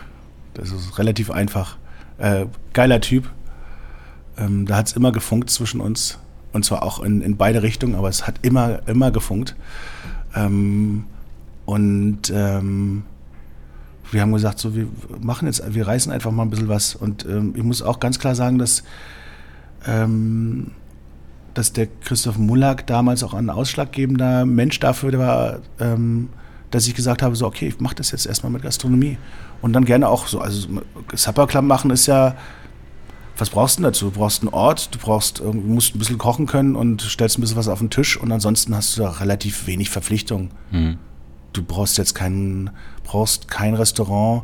[0.53, 1.77] Das ist relativ einfach.
[2.17, 3.29] Äh, geiler Typ.
[4.37, 6.17] Ähm, da hat es immer gefunkt zwischen uns.
[6.51, 9.55] Und zwar auch in, in beide Richtungen, aber es hat immer, immer gefunkt.
[10.35, 11.05] Ähm,
[11.65, 13.03] und ähm,
[14.11, 14.87] wir haben gesagt, so, wir
[15.19, 16.95] machen jetzt, wir reißen einfach mal ein bisschen was.
[16.95, 18.83] Und ähm, ich muss auch ganz klar sagen, dass,
[19.85, 20.71] ähm,
[21.53, 26.29] dass der Christoph Mullack damals auch ein ausschlaggebender Mensch dafür war, ähm,
[26.71, 29.17] dass ich gesagt habe, so, okay, ich mache das jetzt erstmal mit Gastronomie.
[29.61, 30.67] Und dann gerne auch so, also
[31.13, 32.35] Supper Club machen ist ja,
[33.37, 34.05] was brauchst du denn dazu?
[34.05, 37.57] Du brauchst einen Ort, du brauchst, musst ein bisschen kochen können und stellst ein bisschen
[37.57, 40.51] was auf den Tisch und ansonsten hast du da relativ wenig Verpflichtungen.
[40.71, 40.97] Mhm.
[41.53, 42.69] Du brauchst jetzt kein,
[43.03, 44.43] brauchst kein Restaurant,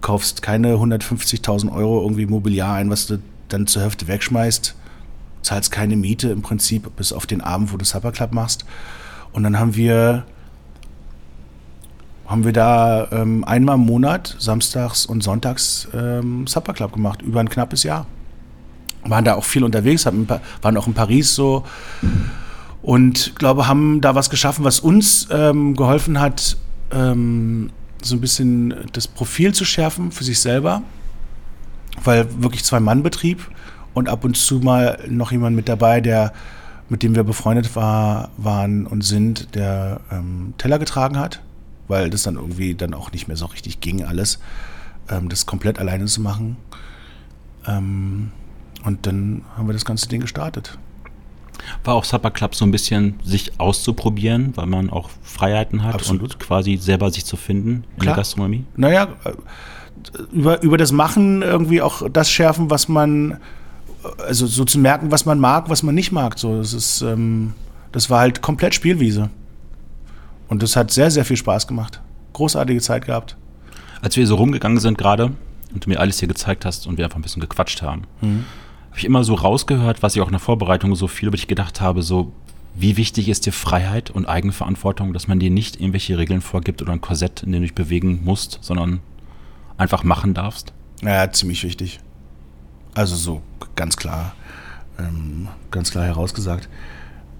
[0.00, 4.74] kaufst keine 150.000 Euro irgendwie Mobiliar ein, was du dann zur Hälfte wegschmeißt,
[5.42, 8.64] zahlst keine Miete im Prinzip, bis auf den Abend, wo du Supper Club machst.
[9.32, 10.24] Und dann haben wir
[12.26, 17.40] haben wir da ähm, einmal im Monat, samstags und sonntags, ähm, Supper Club gemacht, über
[17.40, 18.06] ein knappes Jahr.
[19.04, 21.64] Waren da auch viel unterwegs, waren auch in Paris so
[22.82, 26.56] und glaube, haben da was geschaffen, was uns ähm, geholfen hat,
[26.90, 27.70] ähm,
[28.02, 30.82] so ein bisschen das Profil zu schärfen für sich selber,
[32.02, 33.48] weil wirklich zwei Mann Betrieb
[33.94, 36.32] und ab und zu mal noch jemand mit dabei, der
[36.88, 41.40] mit dem wir befreundet war, waren und sind, der ähm, Teller getragen hat
[41.88, 44.38] weil das dann irgendwie dann auch nicht mehr so richtig ging, alles,
[45.08, 46.56] ähm, das komplett alleine zu machen.
[47.66, 48.30] Ähm,
[48.84, 50.78] und dann haben wir das ganze Ding gestartet.
[51.84, 56.34] War auch Supper Club so ein bisschen sich auszuprobieren, weil man auch Freiheiten hat Absolut.
[56.34, 58.14] und quasi selber sich zu finden in Klar.
[58.14, 58.64] der Gastronomie?
[58.76, 59.32] Naja, äh,
[60.32, 63.38] über, über das Machen irgendwie auch das schärfen, was man,
[64.18, 66.38] also so zu merken, was man mag, was man nicht mag.
[66.38, 67.54] So, das ist, ähm,
[67.92, 69.30] das war halt komplett Spielwiese.
[70.48, 72.00] Und das hat sehr, sehr viel Spaß gemacht.
[72.32, 73.36] Großartige Zeit gehabt.
[74.02, 75.32] Als wir so rumgegangen sind gerade
[75.72, 78.44] und du mir alles hier gezeigt hast und wir einfach ein bisschen gequatscht haben, mhm.
[78.90, 81.48] habe ich immer so rausgehört, was ich auch in der Vorbereitung so viel über dich
[81.48, 82.32] gedacht habe, so
[82.74, 86.92] wie wichtig ist dir Freiheit und Eigenverantwortung, dass man dir nicht irgendwelche Regeln vorgibt oder
[86.92, 89.00] ein Korsett, in dem du dich bewegen musst, sondern
[89.78, 90.74] einfach machen darfst?
[91.02, 92.00] Ja, ziemlich wichtig.
[92.94, 93.42] Also so
[93.76, 94.34] ganz klar,
[94.98, 96.68] ähm, ganz klar herausgesagt.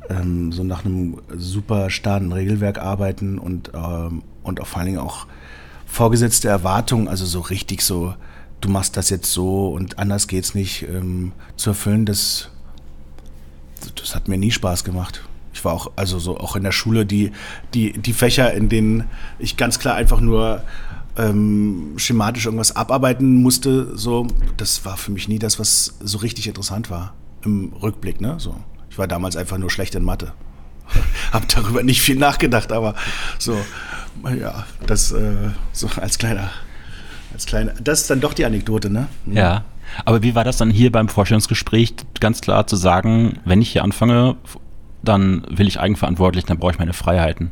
[0.09, 4.99] Ähm, so nach einem super starren Regelwerk arbeiten und, ähm, und auch vor allen Dingen
[5.01, 5.27] auch
[5.87, 8.15] vorgesetzte Erwartungen, also so richtig so,
[8.61, 12.51] du machst das jetzt so und anders geht's nicht, ähm, zu erfüllen, das,
[13.95, 15.23] das hat mir nie Spaß gemacht.
[15.53, 17.33] Ich war auch, also so auch in der Schule, die,
[17.73, 19.05] die, die Fächer, in denen
[19.39, 20.63] ich ganz klar einfach nur
[21.17, 26.47] ähm, schematisch irgendwas abarbeiten musste, so, das war für mich nie das, was so richtig
[26.47, 28.37] interessant war im Rückblick, ne?
[28.39, 28.55] So.
[28.97, 30.33] Ich war damals einfach nur schlecht in Mathe.
[31.31, 32.95] Hab darüber nicht viel nachgedacht, aber
[33.39, 33.55] so,
[34.41, 36.49] ja, das äh, so als kleiner,
[37.35, 39.07] als kleiner, das ist dann doch die Anekdote, ne?
[39.27, 39.67] Ja.
[40.07, 43.85] Aber wie war das dann hier beim Vorstellungsgespräch, ganz klar zu sagen, wenn ich hier
[43.85, 44.37] anfange,
[45.03, 47.51] dann will ich eigenverantwortlich, dann brauche ich meine Freiheiten?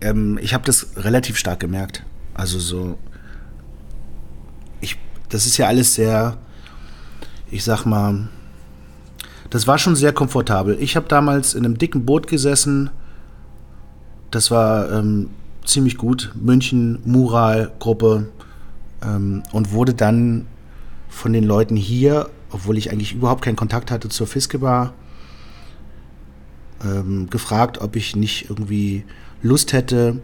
[0.00, 2.04] Ähm, ich habe das relativ stark gemerkt.
[2.34, 2.98] Also so,
[4.80, 6.36] ich, das ist ja alles sehr,
[7.48, 8.28] ich sag mal,
[9.52, 10.78] das war schon sehr komfortabel.
[10.80, 12.88] Ich habe damals in einem dicken Boot gesessen.
[14.30, 15.28] Das war ähm,
[15.62, 16.32] ziemlich gut.
[16.34, 18.28] München, Mural-Gruppe.
[19.02, 20.46] Ähm, und wurde dann
[21.10, 24.94] von den Leuten hier, obwohl ich eigentlich überhaupt keinen Kontakt hatte zur Fiskebar,
[26.82, 29.04] ähm, gefragt, ob ich nicht irgendwie
[29.42, 30.22] Lust hätte,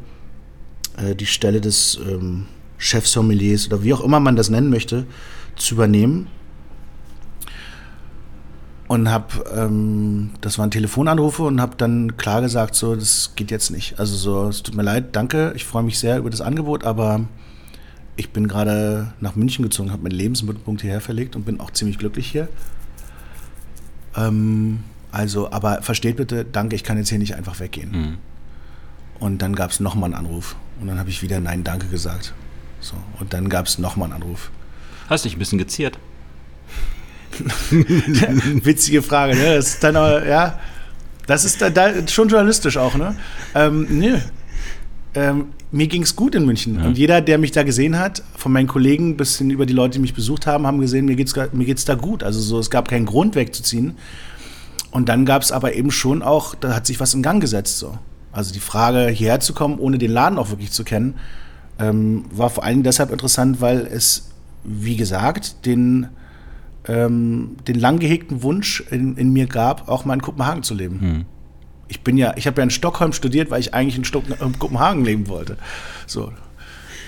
[0.97, 2.47] äh, die Stelle des ähm,
[2.79, 5.05] Chefsommeliers oder wie auch immer man das nennen möchte,
[5.55, 6.29] zu übernehmen.
[8.89, 13.71] Und habe, ähm, das waren Telefonanrufe und habe dann klar gesagt, so, das geht jetzt
[13.71, 14.01] nicht.
[14.01, 17.27] Also so, es tut mir leid, danke, ich freue mich sehr über das Angebot, aber
[18.17, 21.99] ich bin gerade nach München gezogen, habe meinen Lebensmittelpunkt hierher verlegt und bin auch ziemlich
[21.99, 22.49] glücklich hier.
[24.17, 24.81] Ähm,
[25.13, 27.91] also, aber versteht bitte, danke, ich kann jetzt hier nicht einfach weggehen.
[27.93, 28.19] Mhm.
[29.21, 30.57] Und dann gab es nochmal einen Anruf.
[30.81, 32.33] Und dann habe ich wieder Nein, danke gesagt.
[32.81, 34.51] So, und dann gab es nochmal einen Anruf.
[35.09, 35.99] Hast dich ein bisschen geziert?
[38.65, 39.57] Witzige Frage, ne?
[39.57, 40.59] Das ist dann aber, ja,
[41.27, 43.17] das ist da, da schon journalistisch auch, ne?
[43.55, 44.19] Ähm, nö.
[45.15, 46.77] Ähm, mir ging es gut in München.
[46.77, 46.87] Ja.
[46.87, 49.95] Und jeder, der mich da gesehen hat, von meinen Kollegen bis hin über die Leute,
[49.95, 52.23] die mich besucht haben, haben gesehen, mir geht's, mir geht's da gut.
[52.23, 53.97] Also so, es gab keinen Grund wegzuziehen.
[54.91, 57.79] Und dann gab es aber eben schon auch, da hat sich was in Gang gesetzt.
[57.79, 57.99] So.
[58.33, 61.15] Also die Frage, hierher zu kommen, ohne den Laden auch wirklich zu kennen,
[61.79, 64.31] ähm, war vor allem deshalb interessant, weil es,
[64.65, 66.09] wie gesagt, den,
[66.89, 71.01] ähm, den lang gehegten Wunsch in, in, mir gab, auch mal in Kopenhagen zu leben.
[71.01, 71.25] Hm.
[71.87, 74.59] Ich bin ja, ich habe ja in Stockholm studiert, weil ich eigentlich in, Stock, in
[74.59, 75.57] Kopenhagen leben wollte.
[76.07, 76.33] So,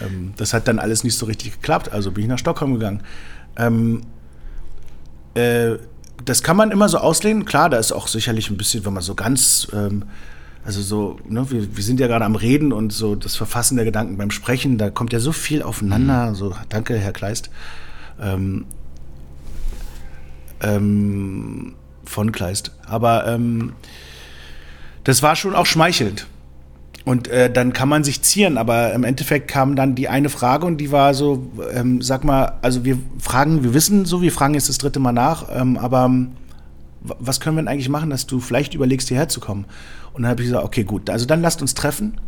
[0.02, 3.02] ähm, das hat dann alles nicht so richtig geklappt, also bin ich nach Stockholm gegangen.
[3.56, 4.02] Ähm,
[5.34, 5.76] äh,
[6.24, 7.46] das kann man immer so auslehnen.
[7.46, 10.04] Klar, da ist auch sicherlich ein bisschen, wenn man so ganz, ähm,
[10.64, 13.86] also so, ne, wir, wir, sind ja gerade am Reden und so das Verfassen der
[13.86, 16.30] Gedanken beim Sprechen, da kommt ja so viel aufeinander.
[16.30, 16.34] Mhm.
[16.34, 17.50] So, danke, Herr Kleist.
[18.20, 18.66] Ähm,
[20.62, 22.72] ähm, von Kleist.
[22.86, 23.72] Aber ähm,
[25.04, 26.26] das war schon auch schmeichelnd.
[27.04, 30.66] Und äh, dann kann man sich zieren, aber im Endeffekt kam dann die eine Frage
[30.66, 34.52] und die war so, ähm, sag mal, also wir fragen, wir wissen so, wir fragen
[34.52, 36.32] jetzt das dritte Mal nach, ähm, aber ähm,
[37.00, 39.64] was können wir denn eigentlich machen, dass du vielleicht überlegst, hierher zu kommen?
[40.12, 42.20] Und dann habe ich gesagt, okay, gut, also dann lasst uns treffen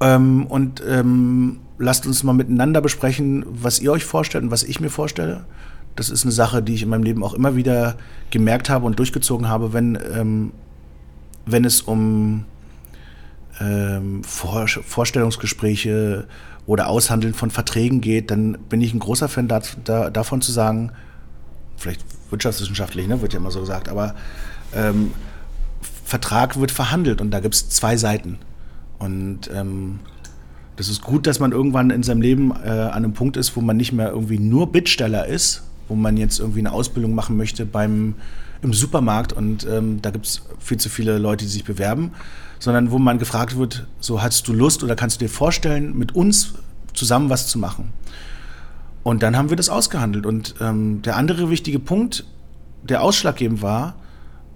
[0.00, 4.80] ähm, und ähm, lasst uns mal miteinander besprechen, was ihr euch vorstellt und was ich
[4.80, 5.44] mir vorstelle.
[6.00, 7.98] Das ist eine Sache, die ich in meinem Leben auch immer wieder
[8.30, 10.52] gemerkt habe und durchgezogen habe, wenn, ähm,
[11.44, 12.46] wenn es um
[13.60, 16.26] ähm, Vor Vorstellungsgespräche
[16.64, 20.52] oder Aushandeln von Verträgen geht, dann bin ich ein großer Fan da, da, davon zu
[20.52, 20.92] sagen,
[21.76, 24.14] vielleicht wirtschaftswissenschaftlich, ne, wird ja immer so gesagt, aber
[24.74, 25.10] ähm,
[26.06, 28.38] Vertrag wird verhandelt und da gibt es zwei Seiten.
[28.98, 29.98] Und ähm,
[30.76, 33.60] das ist gut, dass man irgendwann in seinem Leben äh, an einem Punkt ist, wo
[33.60, 37.66] man nicht mehr irgendwie nur Bittsteller ist, wo man jetzt irgendwie eine Ausbildung machen möchte
[37.66, 38.14] beim,
[38.62, 42.12] im Supermarkt und ähm, da gibt es viel zu viele Leute, die sich bewerben,
[42.58, 46.14] sondern wo man gefragt wird, so hast du Lust oder kannst du dir vorstellen, mit
[46.14, 46.54] uns
[46.94, 47.92] zusammen was zu machen.
[49.02, 50.26] Und dann haben wir das ausgehandelt.
[50.26, 52.24] Und ähm, der andere wichtige Punkt,
[52.82, 53.94] der ausschlaggebend war,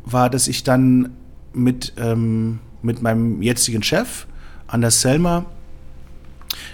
[0.04, 1.10] war, dass ich dann
[1.54, 4.26] mit, ähm, mit meinem jetzigen Chef,
[4.66, 5.46] Anders Selmer,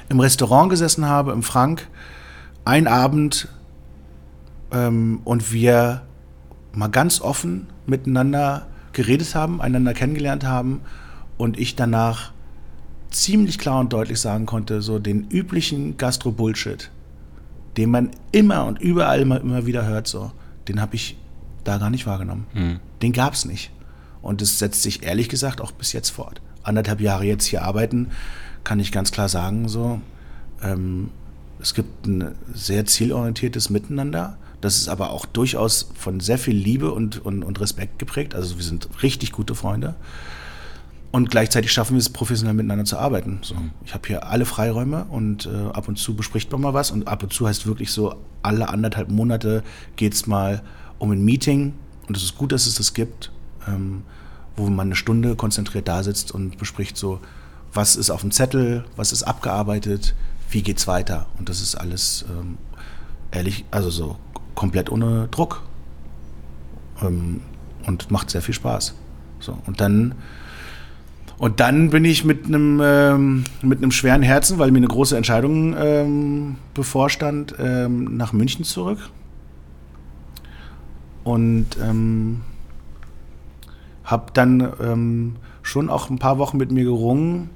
[0.08, 1.86] im Restaurant gesessen habe, im Frank,
[2.64, 3.48] ein Abend
[4.72, 6.02] ähm, und wir
[6.72, 10.80] mal ganz offen miteinander geredet haben, einander kennengelernt haben
[11.36, 12.32] und ich danach
[13.10, 16.90] ziemlich klar und deutlich sagen konnte, so den üblichen Gastro-Bullshit,
[17.76, 20.32] den man immer und überall immer, immer wieder hört, so,
[20.68, 21.16] den habe ich
[21.64, 22.46] da gar nicht wahrgenommen.
[22.54, 22.80] Mhm.
[23.02, 23.70] Den gab es nicht.
[24.22, 26.40] Und es setzt sich ehrlich gesagt auch bis jetzt fort.
[26.62, 28.08] Anderthalb Jahre jetzt hier arbeiten,
[28.64, 30.00] kann ich ganz klar sagen, so,
[30.62, 31.10] ähm,
[31.60, 34.36] es gibt ein sehr zielorientiertes Miteinander.
[34.60, 38.34] Das ist aber auch durchaus von sehr viel Liebe und, und, und Respekt geprägt.
[38.34, 39.94] Also wir sind richtig gute Freunde.
[41.12, 43.40] Und gleichzeitig schaffen wir es, professionell miteinander zu arbeiten.
[43.42, 46.90] So, ich habe hier alle Freiräume und äh, ab und zu bespricht man mal was.
[46.92, 49.64] Und ab und zu heißt wirklich so, alle anderthalb Monate
[49.96, 50.62] geht es mal
[50.98, 51.74] um ein Meeting.
[52.06, 53.32] Und es ist gut, dass es das gibt,
[53.66, 54.04] ähm,
[54.56, 57.20] wo man eine Stunde konzentriert da sitzt und bespricht so,
[57.72, 60.14] was ist auf dem Zettel, was ist abgearbeitet,
[60.50, 61.26] wie geht's weiter.
[61.38, 62.58] Und das ist alles ähm,
[63.32, 64.16] ehrlich, also so
[64.54, 65.62] komplett ohne Druck.
[67.02, 67.40] Ähm,
[67.86, 68.94] und macht sehr viel Spaß.
[69.40, 70.14] So, und dann
[71.40, 75.16] und dann bin ich mit einem, ähm, mit einem schweren Herzen, weil mir eine große
[75.16, 78.98] Entscheidung ähm, bevorstand, ähm, nach München zurück.
[81.24, 82.42] Und ähm,
[84.04, 87.48] habe dann ähm, schon auch ein paar Wochen mit mir gerungen,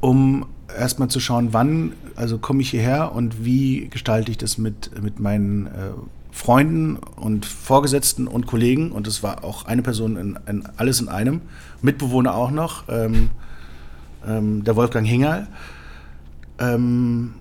[0.00, 0.46] um
[0.78, 5.20] erstmal zu schauen, wann, also komme ich hierher und wie gestalte ich das mit, mit
[5.20, 5.70] meinen äh,
[6.30, 8.90] Freunden und Vorgesetzten und Kollegen.
[8.90, 11.42] Und es war auch eine Person in, in alles in einem.
[11.82, 13.30] Mitbewohner auch noch, ähm,
[14.26, 15.46] ähm, der Wolfgang Hingerl.
[16.58, 17.34] Ähm,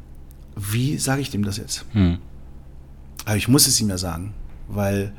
[0.55, 1.85] wie sage ich dem das jetzt?
[1.93, 2.17] Hm.
[3.25, 4.33] Aber ich muss es ihm ja sagen,
[4.67, 5.13] weil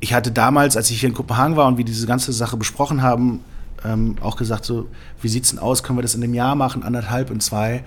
[0.00, 3.02] ich hatte damals, als ich hier in Kopenhagen war und wir diese ganze Sache besprochen
[3.02, 3.40] haben,
[3.84, 4.88] ähm, auch gesagt, so,
[5.20, 5.82] wie sieht es denn aus?
[5.82, 7.84] Können wir das in einem Jahr machen, anderthalb, in zwei?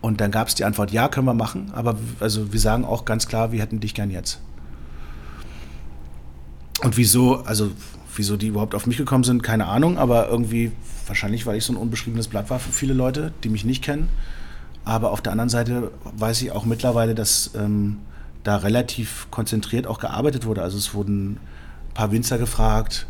[0.00, 3.04] Und dann gab es die Antwort, ja, können wir machen, aber also wir sagen auch
[3.04, 4.40] ganz klar, wir hätten dich gern jetzt.
[6.82, 7.70] Und wieso, also
[8.14, 10.72] wieso die überhaupt auf mich gekommen sind, keine Ahnung, aber irgendwie,
[11.06, 14.08] wahrscheinlich, weil ich so ein unbeschriebenes Blatt war für viele Leute, die mich nicht kennen.
[14.84, 17.98] Aber auf der anderen Seite weiß ich auch mittlerweile, dass ähm,
[18.42, 20.62] da relativ konzentriert auch gearbeitet wurde.
[20.62, 23.06] Also es wurden ein paar Winzer gefragt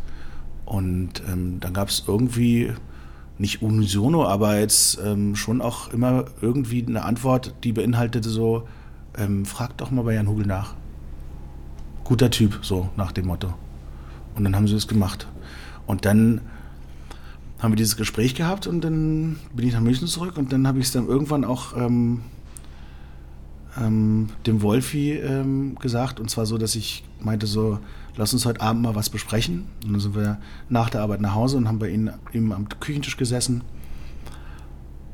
[0.65, 2.73] und ähm, dann gab es irgendwie
[3.39, 8.67] nicht unisono, aber jetzt ähm, schon auch immer irgendwie eine Antwort, die beinhaltete so,
[9.17, 10.75] ähm, frag doch mal bei Jan Hugel nach.
[12.05, 13.55] Guter Typ, so nach dem Motto.
[14.37, 15.27] Und dann haben sie es gemacht.
[15.87, 16.43] Und dann
[17.59, 20.79] haben wir dieses Gespräch gehabt und dann bin ich nach München zurück und dann habe
[20.79, 22.21] ich es dann irgendwann auch ähm,
[23.81, 27.79] ähm, dem Wolfi ähm, gesagt und zwar so, dass ich meinte so,
[28.17, 29.67] lass uns heute Abend mal was besprechen.
[29.85, 32.69] Und dann sind wir nach der Arbeit nach Hause und haben bei ihm, ihm am
[32.69, 33.63] Küchentisch gesessen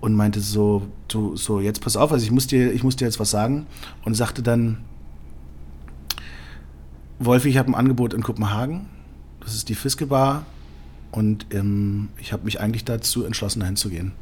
[0.01, 3.05] und meinte so, du, so jetzt pass auf, also ich muss dir, ich muss dir
[3.05, 3.67] jetzt was sagen
[4.05, 4.79] und sagte dann,
[7.19, 8.87] Wolfi, ich habe ein Angebot in Kopenhagen,
[9.41, 10.47] das ist die Fiske Bar
[11.11, 14.13] und ähm, ich habe mich eigentlich dazu entschlossen, dahin zu gehen.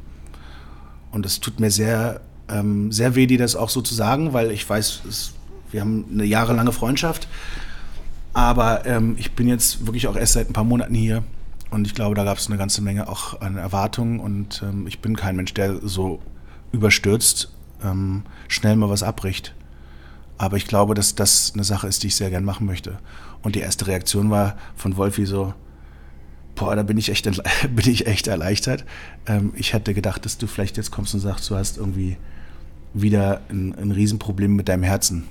[1.11, 4.51] Und es tut mir sehr, ähm, sehr weh, dir das auch so zu sagen, weil
[4.51, 5.33] ich weiß, es,
[5.71, 7.27] wir haben eine jahrelange Freundschaft
[8.39, 11.23] aber ähm, ich bin jetzt wirklich auch erst seit ein paar Monaten hier
[11.71, 14.99] und ich glaube, da gab es eine ganze Menge auch an Erwartungen und ähm, ich
[14.99, 16.19] bin kein Mensch, der so
[16.71, 17.51] überstürzt
[17.83, 19.53] ähm, schnell mal was abbricht.
[20.37, 22.99] Aber ich glaube, dass das eine Sache ist, die ich sehr gern machen möchte.
[23.41, 25.53] Und die erste Reaktion war von Wolfi so,
[26.55, 27.25] boah, da bin ich echt,
[27.75, 28.85] bin ich echt erleichtert.
[29.25, 32.17] Ähm, ich hätte gedacht, dass du vielleicht jetzt kommst und sagst, du hast irgendwie
[32.93, 35.25] wieder ein, ein Riesenproblem mit deinem Herzen.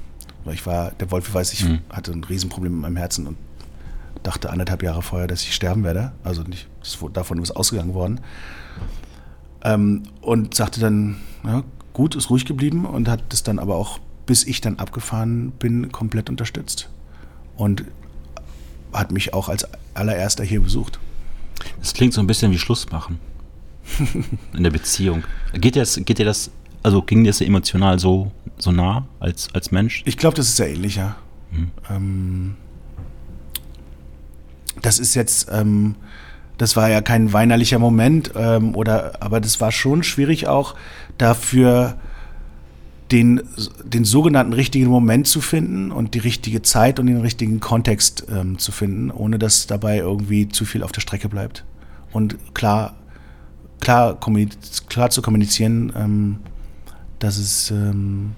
[0.44, 1.80] Weil ich war, der Wolf weiß, ich mhm.
[1.90, 3.36] hatte ein Riesenproblem mit meinem Herzen und
[4.22, 6.12] dachte anderthalb Jahre vorher, dass ich sterben werde.
[6.24, 6.68] Also nicht,
[7.12, 8.20] davon ist ausgegangen worden.
[9.62, 13.98] Ähm, und sagte dann, ja, gut, ist ruhig geblieben und hat das dann aber auch,
[14.26, 16.88] bis ich dann abgefahren bin, komplett unterstützt.
[17.56, 17.84] Und
[18.92, 20.98] hat mich auch als allererster hier besucht.
[21.80, 23.18] Das klingt so ein bisschen wie Schluss machen.
[24.52, 25.24] In der Beziehung.
[25.54, 26.50] Geht dir das, geht dir das
[26.82, 30.02] also ging dir das emotional so, so nah als, als Mensch?
[30.06, 31.16] Ich glaube, das ist ja.
[31.50, 31.70] Mhm.
[31.90, 32.56] Ähm,
[34.82, 35.96] das ist jetzt, ähm,
[36.56, 40.74] das war ja kein weinerlicher Moment, ähm, oder, aber das war schon schwierig auch
[41.16, 41.96] dafür,
[43.10, 43.40] den,
[43.84, 48.58] den sogenannten richtigen Moment zu finden und die richtige Zeit und den richtigen Kontext ähm,
[48.58, 51.64] zu finden, ohne dass dabei irgendwie zu viel auf der Strecke bleibt.
[52.12, 52.96] Und klar,
[53.80, 54.18] klar,
[54.88, 56.38] klar zu kommunizieren, ähm,
[57.18, 58.32] dass es, ähm,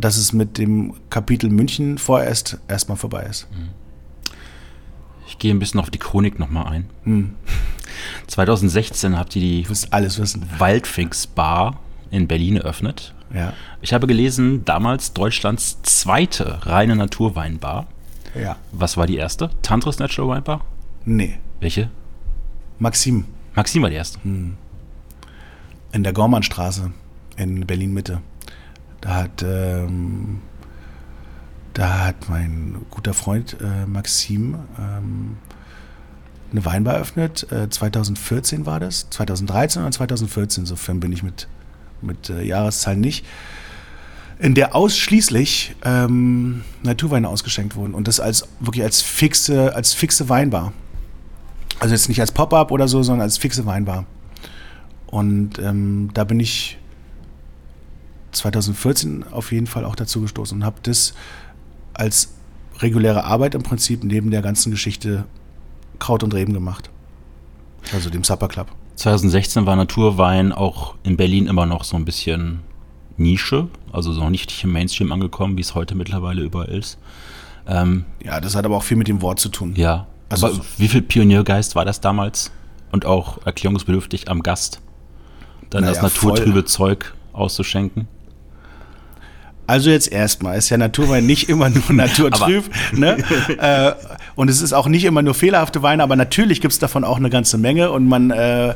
[0.00, 3.48] dass es mit dem Kapitel München vorerst erstmal vorbei ist.
[3.50, 3.68] Mhm.
[5.26, 6.90] Ich gehe ein bisschen auf die Chronik nochmal ein.
[7.04, 7.34] Hm.
[8.28, 10.46] 2016 habt ihr die alles wissen.
[10.58, 11.80] Waldfix Bar
[12.10, 13.14] in Berlin eröffnet.
[13.34, 13.54] Ja.
[13.80, 17.86] Ich habe gelesen, damals Deutschlands zweite reine Naturweinbar.
[18.40, 18.56] Ja.
[18.72, 19.50] Was war die erste?
[19.62, 20.64] Tantris Natural Wine Bar?
[21.04, 21.38] Nee.
[21.60, 21.90] Welche?
[22.78, 23.24] Maxim.
[23.54, 24.22] Maxim war die erste.
[24.22, 24.56] Hm.
[25.92, 26.92] In der Gormannstraße
[27.36, 28.20] in Berlin-Mitte.
[29.08, 30.42] Da hat, ähm,
[31.72, 35.38] da hat mein guter Freund äh, Maxim ähm,
[36.52, 37.50] eine Weinbar eröffnet.
[37.50, 39.08] Äh, 2014 war das.
[39.08, 41.48] 2013 oder 2014, sofern bin ich mit,
[42.02, 43.24] mit äh, Jahreszahlen nicht.
[44.40, 50.28] In der ausschließlich ähm, Naturweine ausgeschenkt wurden und das als wirklich als fixe, als fixe
[50.28, 50.74] Weinbar.
[51.78, 54.04] Also jetzt nicht als Pop-up oder so, sondern als fixe Weinbar.
[55.06, 56.76] Und ähm, da bin ich
[58.32, 61.14] 2014 auf jeden Fall auch dazu gestoßen und habe das
[61.94, 62.34] als
[62.78, 65.24] reguläre Arbeit im Prinzip neben der ganzen Geschichte
[65.98, 66.90] Kraut und Reben gemacht.
[67.92, 68.68] Also dem Supper Club.
[68.96, 72.60] 2016 war Naturwein auch in Berlin immer noch so ein bisschen
[73.16, 76.98] Nische, also so nicht im Mainstream angekommen, wie es heute mittlerweile überall ist.
[77.66, 79.74] Ähm, ja, das hat aber auch viel mit dem Wort zu tun.
[79.76, 80.06] Ja.
[80.28, 82.50] Also aber wie viel Pioniergeist war das damals?
[82.90, 84.80] Und auch erklärungsbedürftig am Gast,
[85.68, 86.64] dann naja, das naturtrübe voll.
[86.64, 88.08] Zeug auszuschenken?
[89.68, 92.64] Also jetzt erstmal, ist ja Naturwein nicht immer nur naturtrüb.
[92.92, 93.18] ne?
[93.58, 93.92] äh,
[94.34, 97.18] und es ist auch nicht immer nur fehlerhafte Weine, aber natürlich gibt es davon auch
[97.18, 97.90] eine ganze Menge.
[97.90, 98.70] Und man, äh,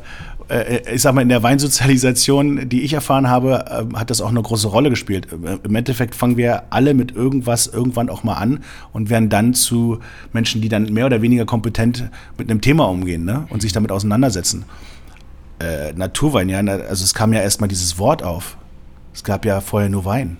[0.48, 4.28] äh, ich sag mal, in der Weinsozialisation, die ich erfahren habe, äh, hat das auch
[4.28, 5.28] eine große Rolle gespielt.
[5.64, 8.60] Im Endeffekt fangen wir alle mit irgendwas irgendwann auch mal an
[8.92, 9.98] und werden dann zu
[10.34, 13.46] Menschen, die dann mehr oder weniger kompetent mit einem Thema umgehen ne?
[13.48, 14.66] und sich damit auseinandersetzen.
[15.58, 18.58] Äh, Naturwein, ja, also es kam ja erstmal dieses Wort auf.
[19.14, 20.36] Es gab ja vorher nur Wein.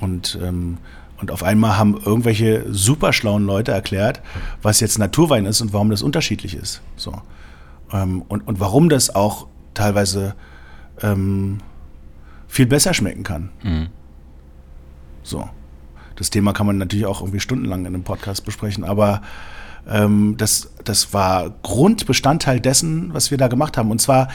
[0.00, 0.78] Und, ähm,
[1.18, 4.20] und auf einmal haben irgendwelche super schlauen Leute erklärt,
[4.62, 6.82] was jetzt Naturwein ist und warum das unterschiedlich ist.
[6.96, 7.14] So.
[7.92, 10.34] Ähm, und, und warum das auch teilweise
[11.02, 11.58] ähm,
[12.48, 13.50] viel besser schmecken kann.
[13.62, 13.88] Mhm.
[15.22, 15.48] So.
[16.16, 19.20] Das Thema kann man natürlich auch irgendwie stundenlang in einem Podcast besprechen, aber
[19.86, 23.90] ähm, das, das war Grundbestandteil dessen, was wir da gemacht haben.
[23.90, 24.28] Und zwar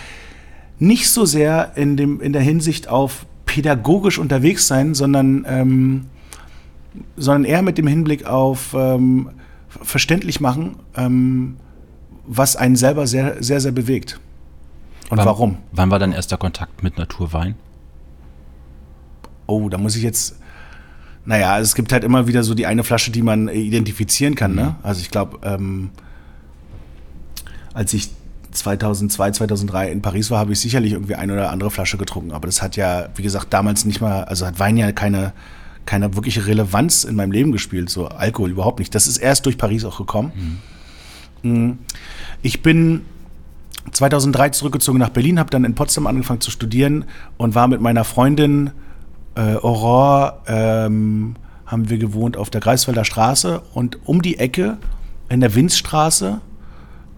[0.77, 6.05] nicht so sehr in, dem, in der Hinsicht auf pädagogisch unterwegs sein, sondern, ähm,
[7.17, 9.29] sondern eher mit dem Hinblick auf ähm,
[9.67, 11.57] verständlich machen, ähm,
[12.25, 14.21] was einen selber sehr, sehr, sehr bewegt.
[15.09, 15.57] Und wann, warum?
[15.73, 17.55] Wann war dein erster Kontakt mit Naturwein?
[19.47, 20.39] Oh, da muss ich jetzt.
[21.25, 24.55] Naja, es gibt halt immer wieder so die eine Flasche, die man identifizieren kann.
[24.55, 24.61] Ne?
[24.61, 24.67] Mhm.
[24.67, 24.75] Ne?
[24.81, 25.89] Also ich glaube, ähm,
[27.73, 28.11] als ich
[28.51, 32.31] 2002, 2003 in Paris war, habe ich sicherlich irgendwie eine oder andere Flasche getrunken.
[32.31, 35.33] Aber das hat ja, wie gesagt, damals nicht mal, also hat Wein ja keine,
[35.85, 38.93] keine wirkliche Relevanz in meinem Leben gespielt, so Alkohol überhaupt nicht.
[38.93, 40.59] Das ist erst durch Paris auch gekommen.
[41.43, 41.79] Mhm.
[42.41, 43.01] Ich bin
[43.91, 47.05] 2003 zurückgezogen nach Berlin, habe dann in Potsdam angefangen zu studieren
[47.37, 48.71] und war mit meiner Freundin
[49.35, 51.35] äh, Aurore, ähm,
[51.65, 54.77] haben wir gewohnt auf der Greifswalder Straße und um die Ecke
[55.29, 56.41] in der Winzstraße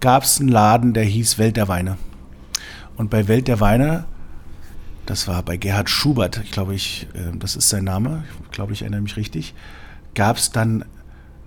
[0.04, 1.98] gab es einen Laden, der hieß Welt der Weine.
[2.98, 4.04] Und bei Welt der Weine,
[5.06, 8.74] das war bei Gerhard Schubert, ich glaube, ich, äh, das ist sein Name, ich glaube,
[8.74, 9.56] ich erinnere mich richtig,
[10.14, 10.84] gab es dann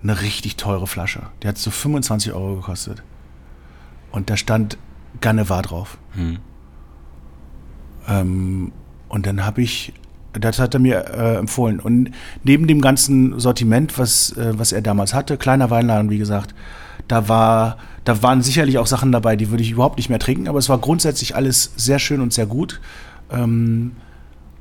[0.01, 1.21] eine richtig teure Flasche.
[1.43, 3.03] Die hat so 25 Euro gekostet.
[4.11, 4.79] Und da stand
[5.21, 5.99] Gannevar drauf.
[6.13, 6.39] Hm.
[8.07, 8.71] Ähm,
[9.07, 9.93] und dann habe ich,
[10.33, 11.79] das hat er mir äh, empfohlen.
[11.79, 12.09] Und
[12.43, 16.55] neben dem ganzen Sortiment, was, äh, was er damals hatte, kleiner Weinladen, wie gesagt,
[17.07, 20.47] da war, da waren sicherlich auch Sachen dabei, die würde ich überhaupt nicht mehr trinken,
[20.47, 22.79] aber es war grundsätzlich alles sehr schön und sehr gut.
[23.31, 23.93] Ähm,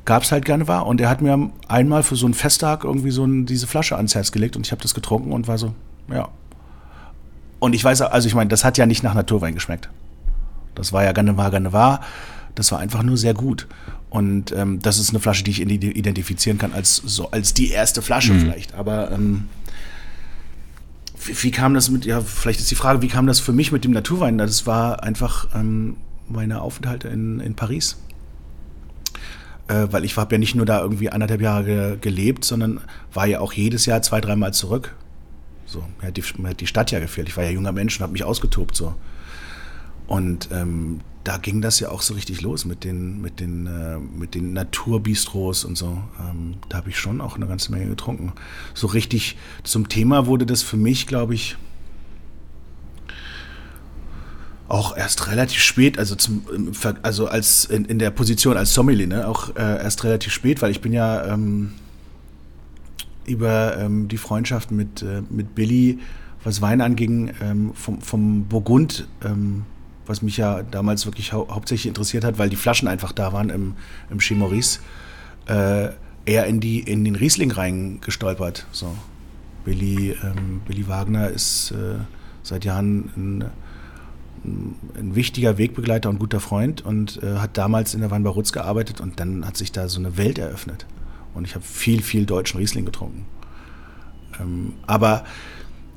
[0.04, 0.86] Gab es halt gerne war.
[0.86, 4.14] Und er hat mir einmal für so einen Festtag irgendwie so ein, diese Flasche ans
[4.14, 5.74] Herz gelegt und ich habe das getrunken und war so,
[6.08, 6.28] ja.
[7.58, 9.88] Und ich weiß, also ich meine, das hat ja nicht nach Naturwein geschmeckt.
[10.76, 12.00] Das war ja gerne war, gerne war.
[12.54, 13.66] Das war einfach nur sehr gut.
[14.08, 18.00] Und ähm, das ist eine Flasche, die ich identifizieren kann als, so, als die erste
[18.00, 18.40] Flasche mhm.
[18.40, 18.74] vielleicht.
[18.74, 19.48] Aber ähm,
[21.26, 23.72] wie, wie, kam das mit, ja, vielleicht ist die Frage, wie kam das für mich
[23.72, 24.38] mit dem Naturwein?
[24.38, 25.96] Das war einfach ähm,
[26.28, 27.96] meine Aufenthalte in, in Paris.
[29.68, 32.80] Äh, weil ich habe ja nicht nur da irgendwie anderthalb Jahre ge gelebt, sondern
[33.12, 34.94] war ja auch jedes Jahr zwei, dreimal zurück.
[35.66, 37.28] So, mir hat, die, mir hat die Stadt ja gefehlt.
[37.28, 38.94] Ich war ja junger Mensch und habe mich ausgetobt so.
[40.06, 43.98] Und ähm, da ging das ja auch so richtig los mit den, mit den, äh,
[43.98, 45.98] mit den Naturbistros und so.
[46.20, 48.32] Ähm, da habe ich schon auch eine ganze Menge getrunken.
[48.74, 51.56] So richtig zum Thema wurde das für mich, glaube ich,
[54.68, 56.44] auch erst relativ spät, also zum,
[57.02, 60.70] also als in, in der Position als Sommelier, ne, auch äh, erst relativ spät, weil
[60.70, 61.72] ich bin ja ähm,
[63.26, 65.98] über ähm, die Freundschaft mit, äh, mit Billy,
[66.42, 69.64] was Wein anging, ähm, vom, vom Burgund ähm,
[70.06, 73.50] was mich ja damals wirklich hau hauptsächlich interessiert hat, weil die Flaschen einfach da waren
[73.50, 73.74] im,
[74.10, 74.80] im Maurice,
[75.46, 75.88] äh,
[76.24, 78.66] eher in, die, in den Riesling reingestolpert.
[78.72, 78.94] So.
[79.64, 81.98] Billy, ähm, Billy Wagner ist äh,
[82.42, 83.44] seit Jahren ein,
[84.96, 89.00] ein, wichtiger Wegbegleiter und guter Freund und äh, hat damals in der Weinbar Rutz gearbeitet
[89.00, 90.86] und dann hat sich da so eine Welt eröffnet.
[91.34, 93.26] Und ich habe viel, viel deutschen Riesling getrunken.
[94.40, 95.24] Ähm, aber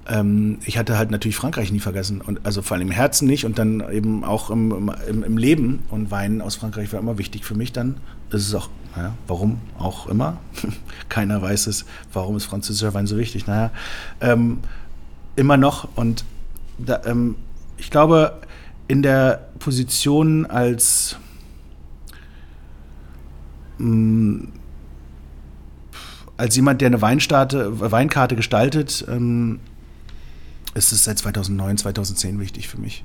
[0.07, 2.21] ähm, ich hatte halt natürlich Frankreich nie vergessen.
[2.21, 5.83] Und also vor allem im Herzen nicht und dann eben auch im, im, im Leben.
[5.89, 7.97] Und Wein aus Frankreich war immer wichtig für mich dann.
[8.31, 10.37] Ist auch, naja, warum auch immer.
[11.09, 13.47] Keiner weiß es, warum ist französischer Wein so wichtig.
[13.47, 13.71] Naja,
[14.21, 14.59] ähm,
[15.35, 15.87] immer noch.
[15.95, 16.25] Und
[16.77, 17.35] da, ähm,
[17.77, 18.33] ich glaube,
[18.87, 21.17] in der Position als
[23.77, 24.45] mm,
[26.39, 29.59] als jemand, der eine Weinkarte gestaltet, ähm,
[30.75, 33.03] ist es seit 2009, 2010 wichtig für mich.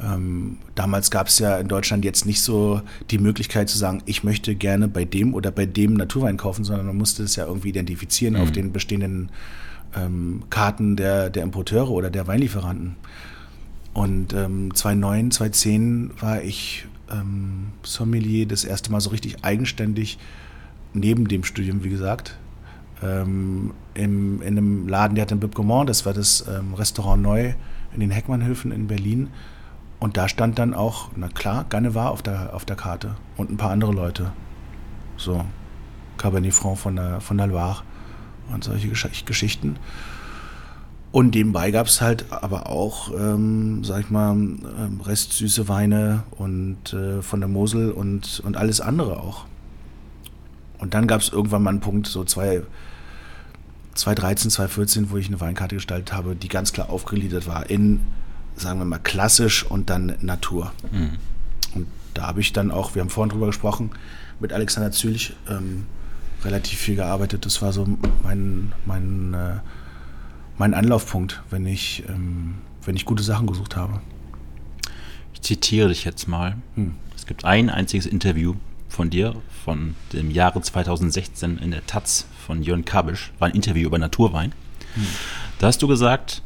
[0.00, 4.22] Ähm, damals gab es ja in Deutschland jetzt nicht so die Möglichkeit zu sagen, ich
[4.22, 7.70] möchte gerne bei dem oder bei dem Naturwein kaufen, sondern man musste es ja irgendwie
[7.70, 8.40] identifizieren mhm.
[8.40, 9.30] auf den bestehenden
[9.96, 12.96] ähm, Karten der, der Importeure oder der Weinlieferanten.
[13.92, 20.18] Und ähm, 2009, 2010 war ich ähm, Sommelier das erste Mal so richtig eigenständig,
[20.92, 22.38] neben dem Studium, wie gesagt,
[23.02, 27.52] ähm, im, in einem Laden, der hat in Bibgomont, das war das ähm, Restaurant Neu
[27.92, 29.28] in den Heckmannhöfen in Berlin.
[30.00, 33.56] Und da stand dann auch, na klar, Gannevar auf der, auf der Karte und ein
[33.56, 34.32] paar andere Leute.
[35.16, 35.44] So,
[36.16, 37.82] Cabernet Franc von der, von der Loire
[38.52, 39.76] und solche Gesch Geschichten.
[41.10, 46.92] Und nebenbei gab es halt aber auch, ähm, sag ich mal, ähm, restsüße Weine und
[46.92, 49.46] äh, von der Mosel und, und alles andere auch.
[50.78, 52.62] Und dann gab es irgendwann mal einen Punkt, so zwei,
[53.94, 58.00] 2013, 2014, wo ich eine Weinkarte gestaltet habe, die ganz klar aufgegliedert war in,
[58.56, 60.72] sagen wir mal, klassisch und dann Natur.
[60.92, 61.18] Mhm.
[61.74, 63.90] Und da habe ich dann auch, wir haben vorhin drüber gesprochen,
[64.40, 65.86] mit Alexander Zülich ähm,
[66.44, 67.44] relativ viel gearbeitet.
[67.44, 67.86] Das war so
[68.22, 69.56] mein, mein, äh,
[70.58, 72.54] mein Anlaufpunkt, wenn ich, ähm,
[72.84, 74.00] wenn ich gute Sachen gesucht habe.
[75.34, 76.56] Ich zitiere dich jetzt mal.
[76.74, 76.94] Hm.
[77.16, 78.54] Es gibt ein einziges Interview
[78.98, 83.86] von dir von dem Jahre 2016 in der Taz von Jörn Kabisch, war ein Interview
[83.86, 84.50] über Naturwein.
[84.94, 85.06] Hm.
[85.60, 86.42] Da hast du gesagt,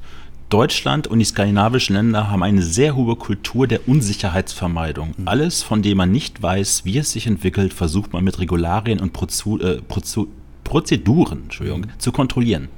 [0.51, 5.15] Deutschland und die skandinavischen Länder haben eine sehr hohe Kultur der Unsicherheitsvermeidung.
[5.17, 5.29] Mhm.
[5.29, 9.15] Alles, von dem man nicht weiß, wie es sich entwickelt, versucht man mit Regularien und
[9.15, 10.29] Prozu äh, Prozu
[10.63, 11.87] Prozeduren mhm.
[11.97, 12.69] zu kontrollieren.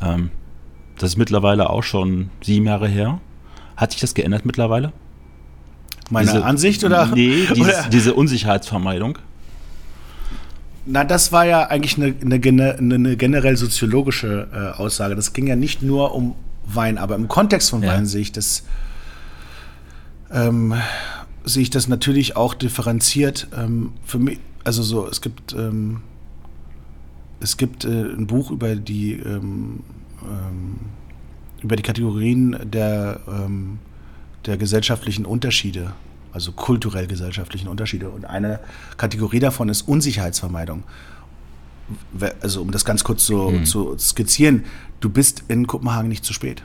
[0.00, 0.30] Ähm,
[0.96, 3.20] das ist mittlerweile auch schon sieben Jahre her.
[3.76, 4.94] Hat sich das geändert mittlerweile?
[6.10, 7.06] Meine diese, Ansicht oder?
[7.06, 7.88] Nee, dieses, oder?
[7.90, 9.18] diese Unsicherheitsvermeidung.
[10.86, 15.16] Na, das war ja eigentlich eine, eine, eine generell soziologische äh, Aussage.
[15.16, 18.04] Das ging ja nicht nur um Wein, aber im Kontext von Wein ja.
[18.04, 18.62] sehe ich das,
[20.32, 20.74] ähm,
[21.44, 23.48] sehe ich das natürlich auch differenziert.
[23.56, 26.02] Ähm, für mich, also so, es gibt, ähm,
[27.40, 29.80] es gibt äh, ein Buch über die, ähm,
[30.22, 30.78] ähm,
[31.62, 33.78] über die Kategorien der, ähm,
[34.46, 35.92] der gesellschaftlichen Unterschiede
[36.36, 38.10] also kulturell gesellschaftlichen Unterschiede.
[38.10, 38.60] Und eine
[38.98, 40.84] Kategorie davon ist Unsicherheitsvermeidung.
[42.42, 43.64] Also um das ganz kurz so mhm.
[43.64, 44.66] zu skizzieren,
[45.00, 46.62] du bist in Kopenhagen nicht zu spät.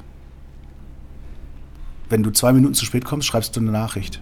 [2.10, 4.22] Wenn du zwei Minuten zu spät kommst, schreibst du eine Nachricht.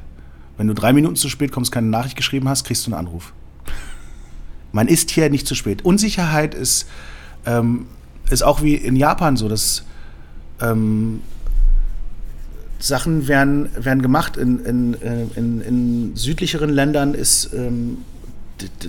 [0.57, 3.33] Wenn du drei Minuten zu spät kommst, keine Nachricht geschrieben hast, kriegst du einen Anruf.
[4.71, 5.83] Man ist hier nicht zu spät.
[5.83, 6.87] Unsicherheit ist,
[7.47, 7.87] ähm,
[8.29, 9.83] ist auch wie in Japan so, dass
[10.61, 11.21] ähm,
[12.79, 14.37] Sachen werden, werden gemacht.
[14.37, 17.99] In, in, äh, in, in südlicheren Ländern ist ähm,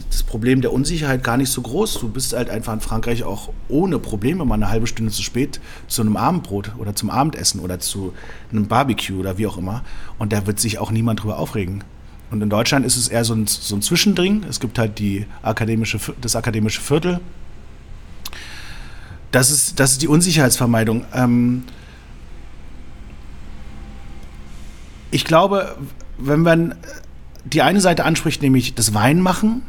[0.09, 2.01] das Problem der Unsicherheit gar nicht so groß.
[2.01, 5.61] Du bist halt einfach in Frankreich auch ohne Probleme mal eine halbe Stunde zu spät
[5.87, 8.13] zu einem Abendbrot oder zum Abendessen oder zu
[8.51, 9.83] einem Barbecue oder wie auch immer.
[10.19, 11.85] Und da wird sich auch niemand drüber aufregen.
[12.31, 14.45] Und in Deutschland ist es eher so ein, so ein Zwischendring.
[14.49, 17.21] Es gibt halt die akademische, das akademische Viertel.
[19.33, 21.05] Das ist, das ist die Unsicherheitsvermeidung.
[21.13, 21.65] Ähm,
[25.11, 25.77] ich glaube,
[26.19, 26.75] wenn man
[27.45, 29.63] die eine Seite anspricht, nämlich das Weinmachen,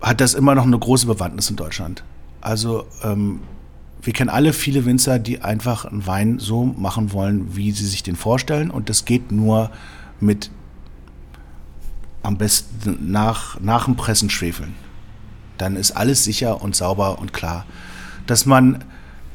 [0.00, 2.04] hat das immer noch eine große Bewandtnis in Deutschland.
[2.40, 3.40] Also ähm,
[4.02, 8.02] wir kennen alle viele Winzer, die einfach einen Wein so machen wollen, wie sie sich
[8.02, 8.70] den vorstellen.
[8.70, 9.70] Und das geht nur
[10.18, 10.50] mit
[12.22, 14.74] am besten nach, nach dem Pressen schwefeln.
[15.56, 17.64] Dann ist alles sicher und sauber und klar.
[18.26, 18.84] Dass man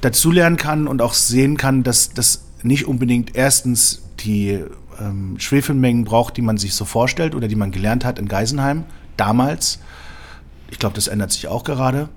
[0.01, 4.63] dazulernen kann und auch sehen kann, dass das nicht unbedingt erstens die
[4.99, 8.83] ähm, Schwefelmengen braucht, die man sich so vorstellt oder die man gelernt hat in Geisenheim
[9.15, 9.79] damals.
[10.69, 12.09] Ich glaube, das ändert sich auch gerade.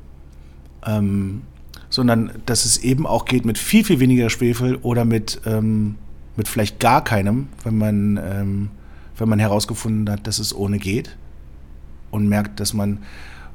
[0.86, 1.42] Ähm,
[1.90, 5.96] sondern dass es eben auch geht mit viel, viel weniger Schwefel oder mit, ähm,
[6.36, 8.70] mit vielleicht gar keinem, wenn man, ähm,
[9.18, 11.16] wenn man herausgefunden hat, dass es ohne geht
[12.12, 13.00] und merkt, dass man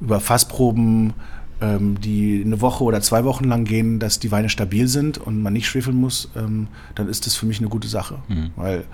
[0.00, 1.14] über Fassproben
[1.60, 5.42] ähm, die eine Woche oder zwei Wochen lang gehen, dass die Weine stabil sind und
[5.42, 8.18] man nicht schwefeln muss, ähm, dann ist das für mich eine gute Sache.
[8.28, 8.50] Mhm.
[8.56, 8.84] Weil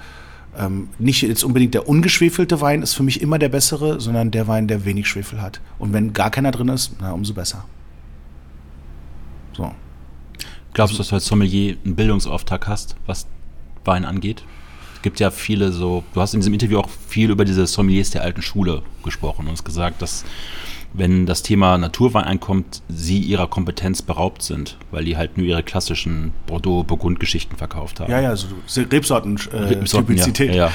[0.57, 4.49] ähm, nicht jetzt unbedingt der ungeschwefelte Wein ist für mich immer der bessere, sondern der
[4.49, 5.61] Wein, der wenig Schwefel hat.
[5.79, 7.65] Und wenn gar keiner drin ist, na, umso besser.
[9.55, 9.73] So.
[10.75, 13.27] Glaubst du, dass du als Sommelier einen Bildungsauftrag hast, was
[13.85, 14.45] Wein angeht?
[14.97, 18.11] Es gibt ja viele so, du hast in diesem Interview auch viel über diese Sommeliers
[18.11, 20.25] der alten Schule gesprochen und hast gesagt, dass
[20.95, 25.63] wenn das Thema Naturwein einkommt, sie ihrer Kompetenz beraubt sind, weil die halt nur ihre
[25.63, 28.11] klassischen Bordeaux-Burgund-Geschichten verkauft haben.
[28.11, 30.51] Ja, ja, so Rebsorten-Typizität.
[30.51, 30.73] Äh, ja, ja.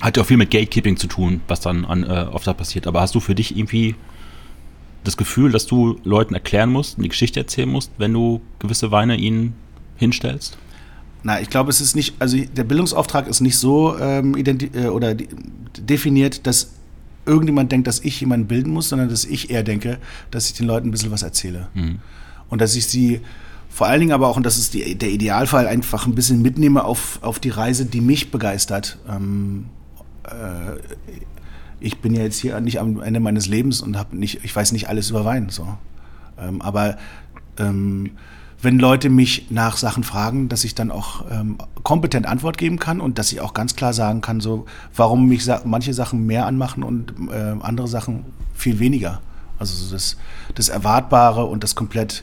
[0.00, 2.86] Hat ja auch viel mit Gatekeeping zu tun, was dann an, äh, oft da passiert.
[2.86, 3.94] Aber hast du für dich irgendwie
[5.04, 9.16] das Gefühl, dass du Leuten erklären musst, die Geschichte erzählen musst, wenn du gewisse Weine
[9.16, 9.54] ihnen
[9.96, 10.58] hinstellst?
[11.22, 15.14] Na, ich glaube, es ist nicht, also der Bildungsauftrag ist nicht so ähm, äh, oder
[15.14, 16.72] definiert, dass
[17.26, 19.98] irgendjemand denkt, dass ich jemanden bilden muss, sondern dass ich eher denke,
[20.30, 21.68] dass ich den Leuten ein bisschen was erzähle.
[21.74, 21.98] Mhm.
[22.48, 23.20] Und dass ich sie
[23.72, 26.84] vor allen Dingen aber auch, und das ist die, der Idealfall, einfach ein bisschen mitnehme
[26.84, 28.98] auf, auf die Reise, die mich begeistert.
[29.08, 29.66] Ähm,
[30.24, 30.76] äh,
[31.80, 34.72] ich bin ja jetzt hier nicht am Ende meines Lebens und habe nicht, ich weiß
[34.72, 35.48] nicht alles über Wein.
[35.48, 35.66] So.
[36.38, 36.98] Ähm, aber
[37.58, 38.10] ähm,
[38.62, 43.00] wenn Leute mich nach Sachen fragen, dass ich dann auch ähm, kompetent Antwort geben kann
[43.00, 46.46] und dass ich auch ganz klar sagen kann, so warum mich sa manche Sachen mehr
[46.46, 49.20] anmachen und äh, andere Sachen viel weniger.
[49.58, 50.16] Also das,
[50.54, 52.22] das Erwartbare und das komplett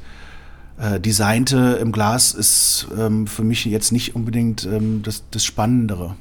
[0.78, 6.16] äh, Designte im Glas ist ähm, für mich jetzt nicht unbedingt ähm, das, das Spannendere,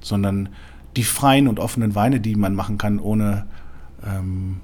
[0.00, 0.48] sondern
[0.96, 3.46] die freien und offenen Weine, die man machen kann, ohne,
[4.04, 4.60] ähm,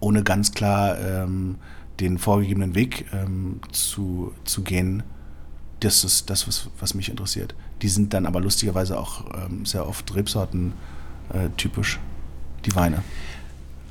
[0.00, 1.56] ohne ganz klar ähm,
[2.00, 5.02] den vorgegebenen Weg ähm, zu, zu gehen,
[5.80, 7.54] das ist das, was, was mich interessiert.
[7.82, 10.72] Die sind dann aber lustigerweise auch ähm, sehr oft Rebsorten
[11.32, 11.98] äh, typisch,
[12.64, 13.02] die Weine.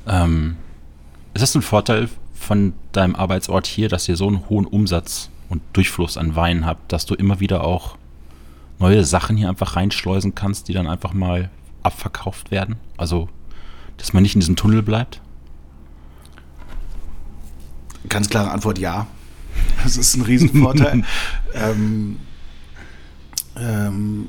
[0.06, 0.56] Ähm,
[1.34, 5.62] ist das ein Vorteil von deinem Arbeitsort hier, dass ihr so einen hohen Umsatz und
[5.72, 7.96] Durchfluss an Weinen habt, dass du immer wieder auch
[8.78, 11.50] neue Sachen hier einfach reinschleusen kannst, die dann einfach mal
[11.82, 12.76] abverkauft werden?
[12.96, 13.28] Also,
[13.96, 15.20] dass man nicht in diesem Tunnel bleibt?
[18.08, 19.06] Ganz klare Antwort ja.
[19.82, 21.02] Das ist ein Riesenvorteil.
[21.54, 22.18] ähm,
[23.56, 24.28] ähm,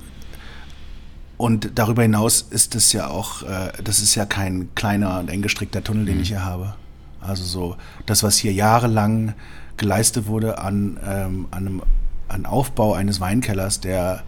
[1.38, 5.42] und darüber hinaus ist es ja auch, äh, das ist ja kein kleiner und eng
[5.42, 6.22] gestrickter Tunnel, den mhm.
[6.22, 6.76] ich hier habe.
[7.22, 9.34] Also so das, was hier jahrelang
[9.78, 11.82] geleistet wurde an, ähm, an, einem,
[12.28, 14.24] an Aufbau eines Weinkellers, der,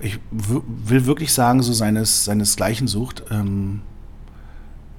[0.00, 3.24] ich will wirklich sagen, so seines, seinesgleichen sucht.
[3.30, 3.82] Ähm,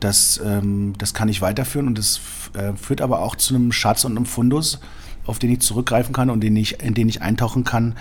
[0.02, 2.20] das, ähm, das kann ich weiterführen und das
[2.54, 4.80] äh, führt aber auch zu einem Schatz und einem Fundus,
[5.26, 7.96] auf den ich zurückgreifen kann und den ich, in den ich eintauchen kann,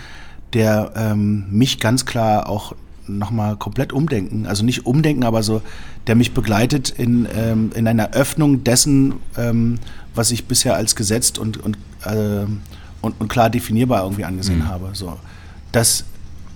[0.53, 2.75] der ähm, mich ganz klar auch
[3.07, 5.63] nochmal komplett umdenken, also nicht umdenken, aber so,
[6.07, 9.79] der mich begleitet in, ähm, in einer Öffnung dessen, ähm,
[10.15, 12.47] was ich bisher als gesetzt und, und, äh,
[13.01, 14.69] und, und, klar definierbar irgendwie angesehen mhm.
[14.69, 14.91] habe.
[14.93, 15.19] So,
[15.73, 16.05] dass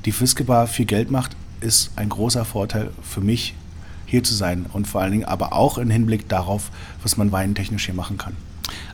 [0.04, 3.54] die Fiskebar viel Geld macht, ist ein großer Vorteil für mich
[4.14, 6.70] hier zu sein und vor allen Dingen aber auch im Hinblick darauf,
[7.02, 8.34] was man weinentechnisch hier machen kann.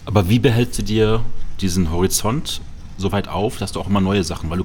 [0.04, 1.20] Aber wie behältst du dir
[1.60, 2.60] diesen Horizont
[2.96, 4.64] so weit auf, dass du auch immer neue Sachen, weil du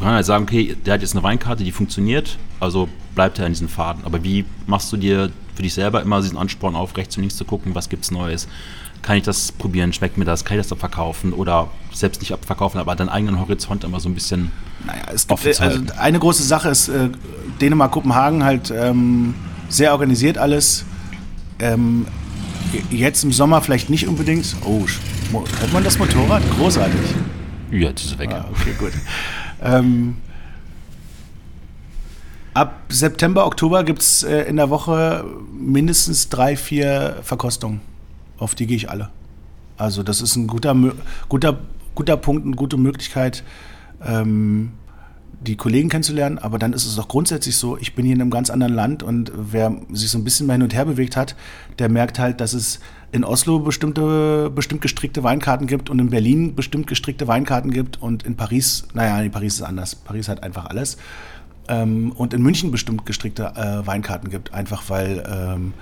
[0.00, 3.46] man kann halt sagen, okay, der hat jetzt eine Weinkarte, die funktioniert, also bleibt er
[3.46, 4.02] in diesen Faden.
[4.06, 7.36] Aber wie machst du dir für dich selber immer diesen Ansporn auf, rechts und links
[7.36, 8.48] zu gucken, was gibt es Neues?
[9.02, 9.92] Kann ich das probieren?
[9.92, 10.46] Schmeckt mir das?
[10.46, 11.34] Kann ich das abverkaufen?
[11.34, 14.50] Oder selbst nicht abverkaufen, aber deinen eigenen Horizont immer so ein bisschen.
[14.86, 17.10] Naja, es gibt, also eine große Sache ist äh,
[17.60, 19.34] Dänemark, Kopenhagen halt ähm,
[19.70, 20.84] sehr organisiert alles.
[21.58, 22.06] Ähm,
[22.90, 24.54] jetzt im Sommer vielleicht nicht unbedingt.
[24.64, 24.84] Oh,
[25.32, 26.42] hört man das Motorrad?
[26.58, 27.00] Großartig.
[27.70, 28.30] Ja, jetzt ist es weg.
[28.32, 28.92] Ah, okay, gut.
[29.62, 30.16] Ähm,
[32.52, 37.80] ab September, Oktober gibt es äh, in der Woche mindestens drei, vier Verkostungen.
[38.38, 39.10] Auf die gehe ich alle.
[39.76, 40.74] Also das ist ein guter,
[41.28, 41.58] guter,
[41.94, 43.44] guter Punkt, eine gute Möglichkeit,
[44.04, 44.72] ähm,
[45.40, 48.30] die Kollegen kennenzulernen, aber dann ist es doch grundsätzlich so, ich bin hier in einem
[48.30, 51.34] ganz anderen Land und wer sich so ein bisschen mal hin und her bewegt hat,
[51.78, 52.80] der merkt halt, dass es
[53.10, 58.22] in Oslo bestimmte, bestimmt gestrickte Weinkarten gibt und in Berlin bestimmt gestrickte Weinkarten gibt und
[58.24, 60.98] in Paris, naja, in Paris ist anders, Paris hat einfach alles.
[61.68, 65.72] Ähm, und in München bestimmt gestrickte äh, Weinkarten gibt, einfach weil ähm,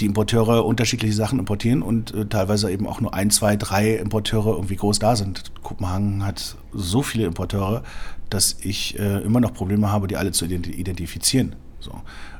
[0.00, 4.54] die Importeure unterschiedliche Sachen importieren und äh, teilweise eben auch nur ein, zwei, drei Importeure
[4.54, 5.52] irgendwie groß da sind.
[5.62, 7.82] Kopenhagen hat so viele Importeure,
[8.30, 11.54] dass ich äh, immer noch Probleme habe, die alle zu identifizieren.
[11.80, 11.92] So.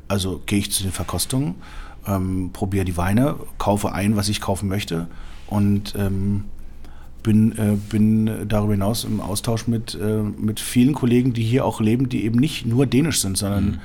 [0.09, 1.57] Also gehe ich zu den Verkostungen,
[2.07, 5.07] ähm, probiere die Weine, kaufe ein, was ich kaufen möchte
[5.47, 6.45] und ähm,
[7.23, 11.81] bin, äh, bin darüber hinaus im Austausch mit, äh, mit vielen Kollegen, die hier auch
[11.81, 13.79] leben, die eben nicht nur dänisch sind, sondern mhm.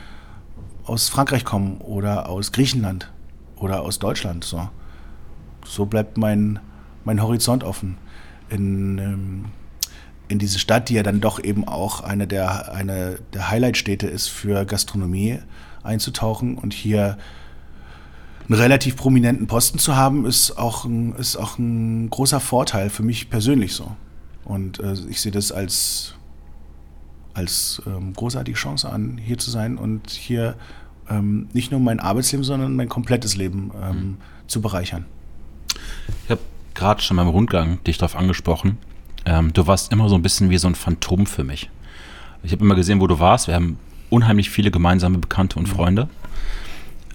[0.86, 3.11] aus Frankreich kommen oder aus Griechenland
[3.62, 4.43] oder aus Deutschland.
[4.43, 4.70] So,
[5.66, 6.59] so bleibt mein,
[7.05, 7.97] mein Horizont offen.
[8.49, 9.45] In, ähm,
[10.28, 14.28] in diese Stadt, die ja dann doch eben auch eine der, eine der Highlight-Städte ist
[14.28, 15.39] für Gastronomie,
[15.84, 17.18] einzutauchen und hier
[18.47, 23.03] einen relativ prominenten Posten zu haben, ist auch ein, ist auch ein großer Vorteil für
[23.03, 23.95] mich persönlich so.
[24.43, 26.16] Und äh, ich sehe das als,
[27.34, 30.55] als ähm, großartige Chance an, hier zu sein und hier
[31.12, 34.18] ähm, nicht nur mein Arbeitsleben, sondern mein komplettes Leben ähm, mhm.
[34.47, 35.05] zu bereichern.
[36.26, 36.41] Ich habe
[36.74, 38.78] gerade schon beim Rundgang dich darauf angesprochen.
[39.26, 41.70] Ähm, du warst immer so ein bisschen wie so ein Phantom für mich.
[42.43, 43.47] Ich habe immer gesehen, wo du warst.
[43.47, 43.78] Wir haben
[44.09, 45.72] unheimlich viele gemeinsame Bekannte und mhm.
[45.72, 46.09] Freunde.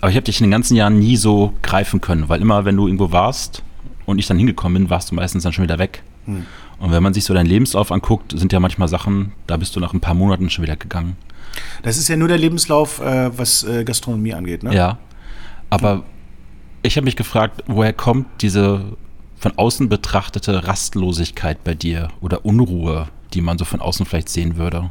[0.01, 2.76] Aber ich habe dich in den ganzen Jahren nie so greifen können, weil immer, wenn
[2.76, 3.62] du irgendwo warst
[4.05, 6.03] und ich dann hingekommen bin, warst du meistens dann schon wieder weg.
[6.26, 6.47] Mhm.
[6.78, 9.80] Und wenn man sich so deinen Lebenslauf anguckt, sind ja manchmal Sachen, da bist du
[9.80, 11.16] nach ein paar Monaten schon wieder gegangen.
[11.83, 14.75] Das ist ja nur der Lebenslauf, äh, was äh, Gastronomie angeht, ne?
[14.75, 14.99] Ja.
[15.71, 16.05] Aber
[16.83, 18.97] ich habe mich gefragt, woher kommt diese
[19.37, 24.57] von außen betrachtete Rastlosigkeit bei dir oder Unruhe, die man so von außen vielleicht sehen
[24.57, 24.91] würde?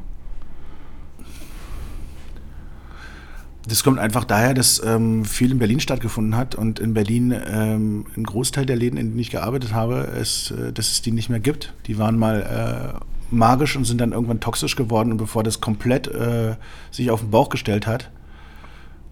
[3.68, 8.06] Das kommt einfach daher, dass ähm, viel in Berlin stattgefunden hat und in Berlin ähm,
[8.16, 11.30] ein Großteil der Läden, in denen ich gearbeitet habe, ist, äh, dass es die nicht
[11.30, 11.74] mehr gibt.
[11.88, 16.08] Die waren mal äh, magisch und sind dann irgendwann toxisch geworden und bevor das komplett
[16.08, 16.56] äh,
[16.92, 18.12] sich auf den Bauch gestellt hat,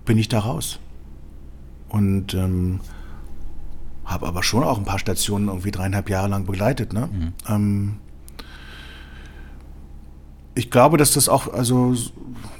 [0.05, 0.79] bin ich da raus.
[1.89, 2.79] Und ähm,
[4.05, 6.93] habe aber schon auch ein paar Stationen irgendwie dreieinhalb Jahre lang begleitet.
[6.93, 7.09] Ne?
[7.11, 7.33] Mhm.
[7.47, 7.93] Ähm,
[10.55, 11.95] ich glaube, dass das auch, also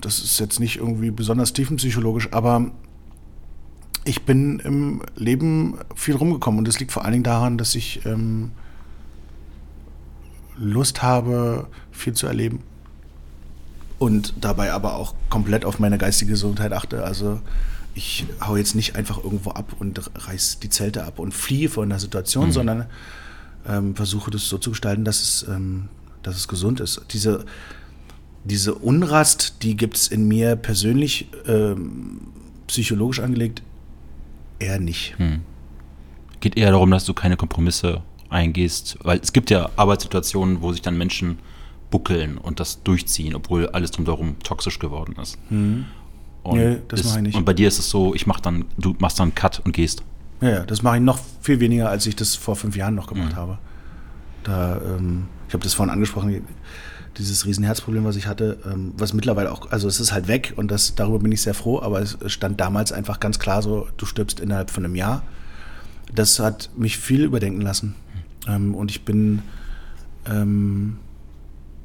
[0.01, 2.71] das ist jetzt nicht irgendwie besonders tiefenpsychologisch, aber
[4.05, 8.05] ich bin im Leben viel rumgekommen und das liegt vor allen Dingen daran, dass ich
[8.05, 8.51] ähm,
[10.57, 12.61] Lust habe, viel zu erleben
[13.99, 17.03] und dabei aber auch komplett auf meine geistige Gesundheit achte.
[17.03, 17.39] Also
[17.95, 21.89] ich hau jetzt nicht einfach irgendwo ab und reiß die Zelte ab und fliehe von
[21.89, 22.51] der Situation, mhm.
[22.51, 22.85] sondern
[23.67, 25.89] ähm, versuche das so zu gestalten, dass es, ähm,
[26.21, 27.01] dass es gesund ist.
[27.11, 27.45] Diese,
[28.43, 32.21] diese Unrast, die gibt es in mir persönlich ähm,
[32.67, 33.61] psychologisch angelegt
[34.59, 35.17] eher nicht.
[35.19, 35.41] Mhm.
[36.39, 38.01] Geht eher darum, dass du keine Kompromisse
[38.33, 41.39] eingehst, weil es gibt ja Arbeitssituationen, wo sich dann Menschen
[41.91, 45.37] buckeln und das durchziehen, obwohl alles drumherum toxisch geworden ist.
[45.51, 45.85] Mhm.
[46.41, 47.35] Und nee, das mache ich nicht.
[47.35, 49.73] Und bei dir ist es so, ich mach dann, du machst dann einen Cut und
[49.73, 50.03] gehst.
[50.41, 53.07] Ja, ja das mache ich noch viel weniger, als ich das vor fünf Jahren noch
[53.07, 53.37] gemacht mhm.
[53.37, 53.57] habe.
[54.43, 56.41] Da, ähm, ich habe das vorhin angesprochen,
[57.17, 60.71] dieses Riesenherzproblem, was ich hatte, ähm, was mittlerweile auch, also es ist halt weg und
[60.71, 64.05] das, darüber bin ich sehr froh, aber es stand damals einfach ganz klar so, du
[64.05, 65.23] stirbst innerhalb von einem Jahr.
[66.13, 67.95] Das hat mich viel überdenken lassen.
[68.47, 69.41] Ähm, und ich bin
[70.25, 70.97] ähm,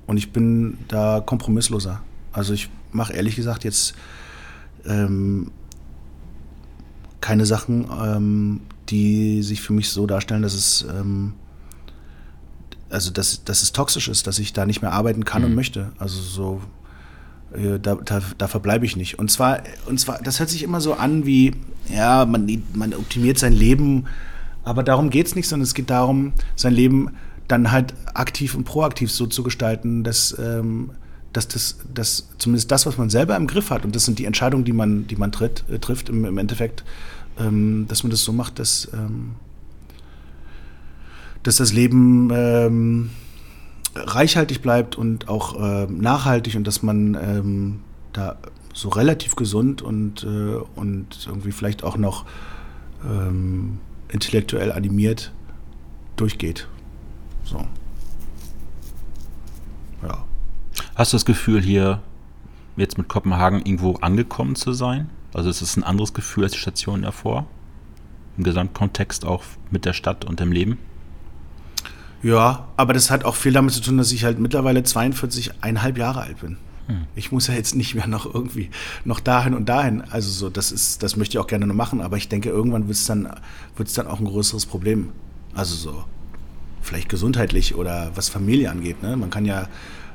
[0.07, 2.03] und ich bin da kompromissloser.
[2.33, 3.95] Also ich mache ehrlich gesagt jetzt
[4.87, 5.51] ähm,
[7.21, 11.35] keine Sachen, ähm, die sich für mich so darstellen, dass es ähm,
[12.91, 15.49] also dass, dass es toxisch ist, dass ich da nicht mehr arbeiten kann mhm.
[15.49, 15.93] und möchte.
[15.99, 16.63] Also so
[17.53, 19.19] äh, da, da, da verbleibe ich nicht.
[19.19, 21.53] Und zwar, und zwar, das hört sich immer so an wie,
[21.89, 24.07] ja, man, man optimiert sein Leben,
[24.69, 27.11] aber darum geht es nicht, sondern es geht darum, sein Leben
[27.49, 30.91] dann halt aktiv und proaktiv so zu gestalten, dass ähm,
[31.33, 34.25] dass das, dass zumindest das, was man selber im Griff hat, und das sind die
[34.25, 36.85] Entscheidungen, die man, die man tritt, äh, trifft im, im Endeffekt,
[37.39, 39.37] ähm, dass man das so macht, dass, ähm,
[41.43, 43.11] dass das Leben ähm,
[43.95, 47.81] reichhaltig bleibt und auch ähm, nachhaltig und dass man ähm,
[48.13, 48.37] da
[48.73, 52.25] so relativ gesund und, äh, und irgendwie vielleicht auch noch
[53.05, 53.79] ähm,
[54.11, 55.33] intellektuell animiert
[56.17, 56.69] durchgeht.
[57.45, 57.67] So.
[60.03, 60.25] Ja.
[60.95, 62.03] Hast du das Gefühl, hier
[62.77, 65.11] jetzt mit Kopenhagen irgendwo angekommen zu sein?
[65.35, 67.47] Also ist es ein anderes Gefühl als die Station davor?
[68.37, 70.79] Im Gesamtkontext auch mit der Stadt und dem Leben?
[72.23, 76.23] Ja, aber das hat auch viel damit zu tun, dass ich halt mittlerweile 42,5 Jahre
[76.23, 76.57] alt bin.
[77.15, 78.71] Ich muss ja jetzt nicht mehr noch irgendwie
[79.05, 80.03] noch dahin und dahin.
[80.11, 82.89] Also so, das ist, das möchte ich auch gerne noch machen, aber ich denke, irgendwann
[82.89, 83.29] wird es dann,
[83.77, 85.11] wird's dann auch ein größeres Problem.
[85.55, 86.05] Also so,
[86.81, 89.03] vielleicht gesundheitlich oder was Familie angeht.
[89.03, 89.17] Ne?
[89.17, 89.69] Man kann ja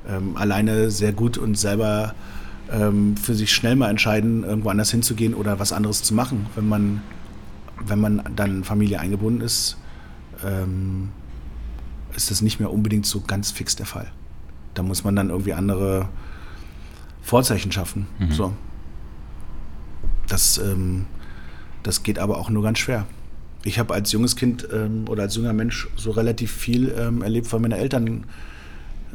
[0.09, 2.15] ähm, alleine sehr gut und selber
[2.71, 6.47] ähm, für sich schnell mal entscheiden, irgendwo anders hinzugehen oder was anderes zu machen.
[6.55, 7.01] Wenn man,
[7.85, 9.77] wenn man dann Familie eingebunden ist,
[10.43, 11.09] ähm,
[12.15, 14.11] ist das nicht mehr unbedingt so ganz fix der Fall.
[14.73, 16.09] Da muss man dann irgendwie andere
[17.23, 18.07] Vorzeichen schaffen.
[18.19, 18.31] Mhm.
[18.31, 18.53] So.
[20.27, 21.07] Das, ähm,
[21.81, 23.07] das geht aber auch nur ganz schwer.
[23.63, 27.51] Ich habe als junges Kind ähm, oder als junger Mensch so relativ viel ähm, erlebt,
[27.51, 28.25] weil meine Eltern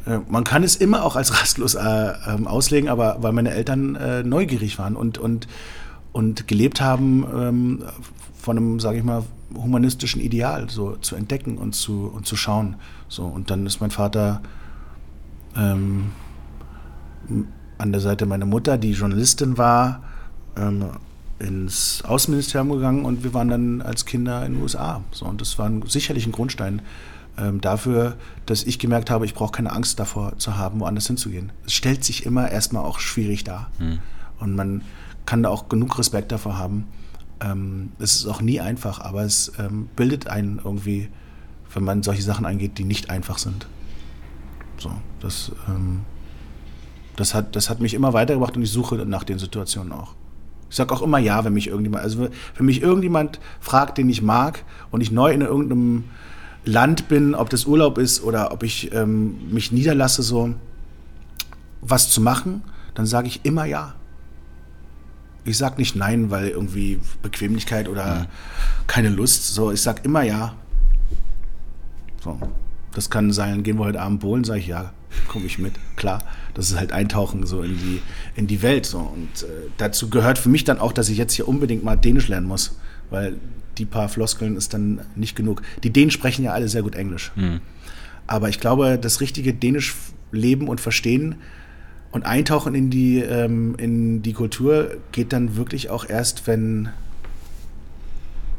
[0.05, 3.95] äh, man kann es immer auch als rastlos äh, ähm, auslegen, aber weil meine Eltern
[3.95, 5.47] äh, neugierig waren und, und,
[6.11, 7.83] und gelebt haben ähm,
[8.37, 9.23] von einem, sage ich mal,
[9.55, 12.75] humanistischen Ideal, so zu entdecken und zu, und zu schauen.
[13.07, 14.41] So, und dann ist mein Vater
[15.55, 16.11] ähm,
[17.79, 20.03] an der Seite meiner Mutter, die Journalistin war,
[20.55, 20.85] ähm,
[21.39, 25.01] ins Außenministerium gegangen und wir waren dann als Kinder in den USA.
[25.11, 26.81] So, und das war sicherlich ein Grundstein
[27.37, 31.51] ähm, dafür, dass ich gemerkt habe, ich brauche keine Angst davor zu haben, woanders hinzugehen.
[31.65, 33.71] Es stellt sich immer erstmal auch schwierig dar.
[33.79, 33.99] Mhm.
[34.39, 34.81] Und man
[35.25, 36.87] kann da auch genug Respekt davor haben.
[37.39, 41.09] Ähm, es ist auch nie einfach, aber es ähm, bildet einen irgendwie,
[41.73, 43.67] wenn man solche Sachen angeht, die nicht einfach sind.
[44.77, 46.01] So, das, ähm,
[47.19, 50.15] das, hat, das hat mich immer weitergebracht und ich suche nach den Situationen auch.
[50.69, 54.21] Ich sage auch immer ja, wenn mich irgendjemand, also wenn mich irgendjemand fragt, den ich
[54.21, 56.05] mag und ich neu in irgendeinem
[56.63, 60.53] Land bin, ob das Urlaub ist oder ob ich ähm, mich niederlasse, so
[61.81, 62.61] was zu machen,
[62.93, 63.95] dann sage ich immer ja.
[65.43, 68.25] Ich sage nicht nein, weil irgendwie Bequemlichkeit oder mhm.
[68.87, 69.53] keine Lust.
[69.53, 70.53] So, ich sage immer ja.
[72.23, 72.37] So.
[72.93, 74.91] Das kann sein, gehen wir heute Abend bowlen, sage ich ja,
[75.27, 76.23] komme ich mit, klar.
[76.53, 78.01] Das ist halt Eintauchen so in die,
[78.35, 78.85] in die Welt.
[78.85, 78.99] So.
[78.99, 82.27] Und äh, dazu gehört für mich dann auch, dass ich jetzt hier unbedingt mal Dänisch
[82.27, 82.77] lernen muss,
[83.09, 83.37] weil
[83.77, 85.61] die paar Floskeln ist dann nicht genug.
[85.83, 87.31] Die Dänen sprechen ja alle sehr gut Englisch.
[87.35, 87.61] Mhm.
[88.27, 89.95] Aber ich glaube, das richtige Dänisch
[90.31, 91.35] leben und verstehen
[92.11, 96.89] und eintauchen in die, ähm, in die Kultur geht dann wirklich auch erst, wenn,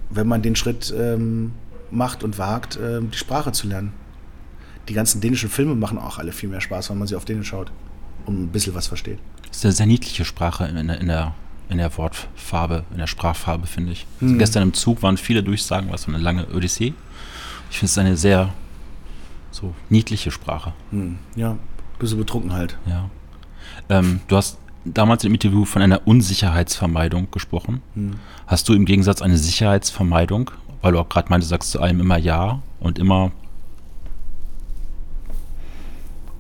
[0.09, 1.53] wenn man den Schritt ähm,
[1.90, 3.92] macht und wagt, ähm, die Sprache zu lernen
[4.89, 7.49] die ganzen dänischen Filme machen auch alle viel mehr Spaß, wenn man sie auf Dänisch
[7.49, 7.70] schaut
[8.26, 9.18] und ein bisschen was versteht.
[9.49, 11.35] Das ist eine sehr niedliche Sprache in der, in der,
[11.68, 14.07] in der Wortfarbe, in der Sprachfarbe, finde ich.
[14.20, 14.39] Also hm.
[14.39, 16.95] gestern im Zug waren viele Durchsagen, was so eine lange Odyssee.
[17.70, 18.53] Ich finde es eine sehr
[19.51, 20.72] so niedliche Sprache.
[20.91, 21.18] Hm.
[21.37, 21.57] Ja,
[21.99, 22.76] bisschen betrunken halt.
[22.87, 23.11] Ja.
[23.89, 27.83] Ähm, du hast damals im Interview von einer Unsicherheitsvermeidung gesprochen.
[27.95, 28.14] Hm.
[28.47, 30.51] Hast du im Gegensatz eine Sicherheitsvermeidung?
[30.83, 33.33] Weil du auch gerade meinte, sagst zu allem immer Ja und immer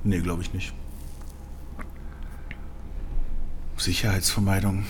[0.04, 0.72] Nee, glaube ich nicht.
[3.76, 4.84] Sicherheitsvermeidung.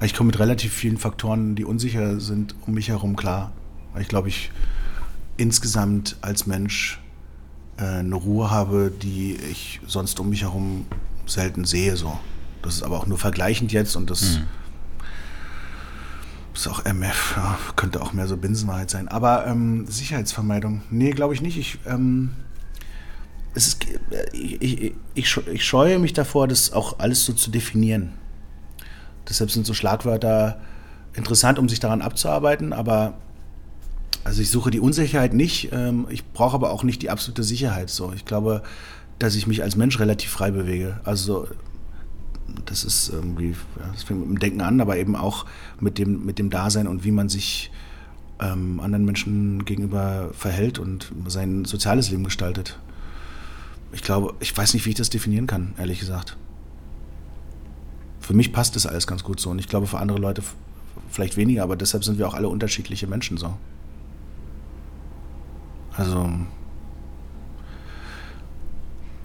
[0.00, 3.52] Ich komme mit relativ vielen Faktoren, die unsicher sind, um mich herum klar.
[3.98, 4.52] Ich glaube, ich
[5.36, 7.00] insgesamt als Mensch
[7.78, 10.86] äh, eine Ruhe habe, die ich sonst um mich herum
[11.26, 11.96] selten sehe.
[11.96, 12.18] So.
[12.62, 14.44] Das ist aber auch nur vergleichend jetzt und das mhm.
[16.54, 19.08] ist auch ja, könnte auch mehr so Binsenwahrheit sein.
[19.08, 21.58] Aber ähm, Sicherheitsvermeidung, nee, glaube ich nicht.
[21.58, 22.30] Ich ähm,
[23.54, 23.86] ist,
[24.32, 28.12] ich, ich, ich, scheue mich davor, das auch alles so zu definieren.
[29.28, 30.60] Deshalb sind so Schlagwörter
[31.14, 33.14] interessant, um sich daran abzuarbeiten, aber
[34.24, 37.90] also ich suche die Unsicherheit nicht, ähm, ich brauche aber auch nicht die absolute Sicherheit.
[37.90, 38.12] So.
[38.12, 38.62] Ich glaube,
[39.18, 41.00] dass ich mich als Mensch relativ frei bewege.
[41.04, 41.48] Also
[42.64, 43.54] das ist irgendwie,
[43.92, 45.46] das fängt mit dem Denken an, aber eben auch
[45.80, 47.70] mit dem, mit dem Dasein und wie man sich
[48.40, 52.78] ähm, anderen Menschen gegenüber verhält und sein soziales Leben gestaltet
[53.92, 56.36] ich glaube, ich weiß nicht, wie ich das definieren kann, ehrlich gesagt.
[58.20, 60.42] Für mich passt das alles ganz gut so und ich glaube für andere Leute
[61.10, 63.56] vielleicht weniger, aber deshalb sind wir auch alle unterschiedliche Menschen so.
[65.92, 66.30] Also,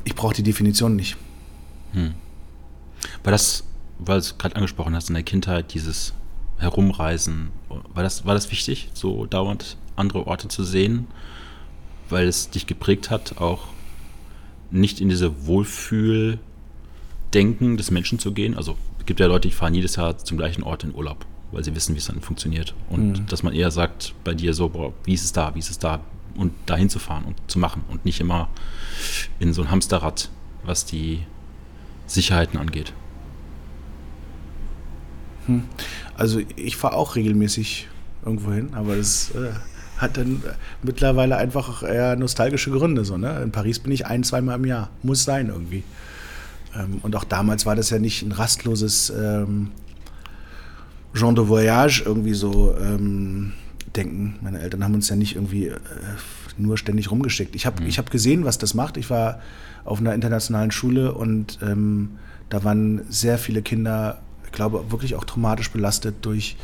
[0.05, 1.17] ich brauche die Definition nicht.
[1.91, 2.15] Hm.
[3.23, 3.63] War das,
[3.99, 6.13] weil du es gerade angesprochen hast, in der Kindheit, dieses
[6.57, 11.07] Herumreisen, war das, war das wichtig, so dauernd andere Orte zu sehen,
[12.09, 13.67] weil es dich geprägt hat, auch
[14.73, 18.57] nicht in diese Wohlfühl-Denken des Menschen zu gehen.
[18.57, 21.63] Also es gibt ja Leute, die fahren jedes Jahr zum gleichen Ort in Urlaub, weil
[21.63, 22.73] sie wissen, wie es dann funktioniert.
[22.89, 23.25] Und mhm.
[23.27, 25.79] dass man eher sagt bei dir so, boah, wie ist es da, wie ist es
[25.79, 26.01] da?
[26.35, 28.49] Und dahin zu fahren und zu machen und nicht immer
[29.39, 30.31] in so ein Hamsterrad,
[30.63, 31.19] was die
[32.07, 32.93] Sicherheiten angeht.
[35.45, 35.65] Hm.
[36.15, 37.87] Also ich fahre auch regelmäßig
[38.25, 39.51] irgendwo hin, aber das äh,
[39.97, 40.41] hat dann
[40.81, 43.05] mittlerweile einfach eher nostalgische Gründe.
[43.05, 43.41] So, ne?
[43.41, 44.89] In Paris bin ich ein, zweimal im Jahr.
[45.01, 45.83] Muss sein irgendwie.
[46.75, 49.71] Ähm, und auch damals war das ja nicht ein rastloses ähm,
[51.13, 53.53] Genre de Voyage irgendwie so ähm,
[53.95, 54.35] denken.
[54.41, 55.77] Meine Eltern haben uns ja nicht irgendwie äh,
[56.57, 57.55] nur ständig rumgeschickt.
[57.55, 57.89] Ich habe mhm.
[57.89, 58.97] hab gesehen, was das macht.
[58.97, 59.39] Ich war
[59.85, 62.17] auf einer internationalen Schule und ähm,
[62.49, 66.55] da waren sehr viele Kinder, ich glaube, wirklich auch traumatisch belastet durch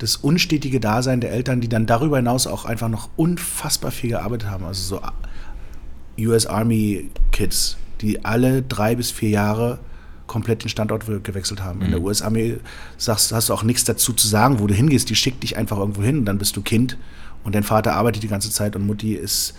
[0.00, 4.50] das unstetige Dasein der Eltern, die dann darüber hinaus auch einfach noch unfassbar viel gearbeitet
[4.50, 4.64] haben.
[4.64, 9.78] Also so US Army Kids, die alle drei bis vier Jahre
[10.26, 11.80] komplett den Standort gewechselt haben.
[11.80, 11.84] Mhm.
[11.84, 12.06] In der mhm.
[12.06, 12.56] US Army
[12.96, 15.10] sagst, hast du auch nichts dazu zu sagen, wo du hingehst.
[15.10, 16.96] Die schickt dich einfach irgendwo hin und dann bist du Kind
[17.44, 19.54] und dein Vater arbeitet die ganze Zeit und Mutti ist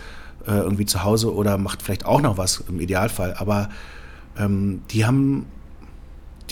[0.46, 3.34] äh, irgendwie zu Hause oder macht vielleicht auch noch was im Idealfall.
[3.34, 3.68] Aber
[4.36, 5.46] ähm, die haben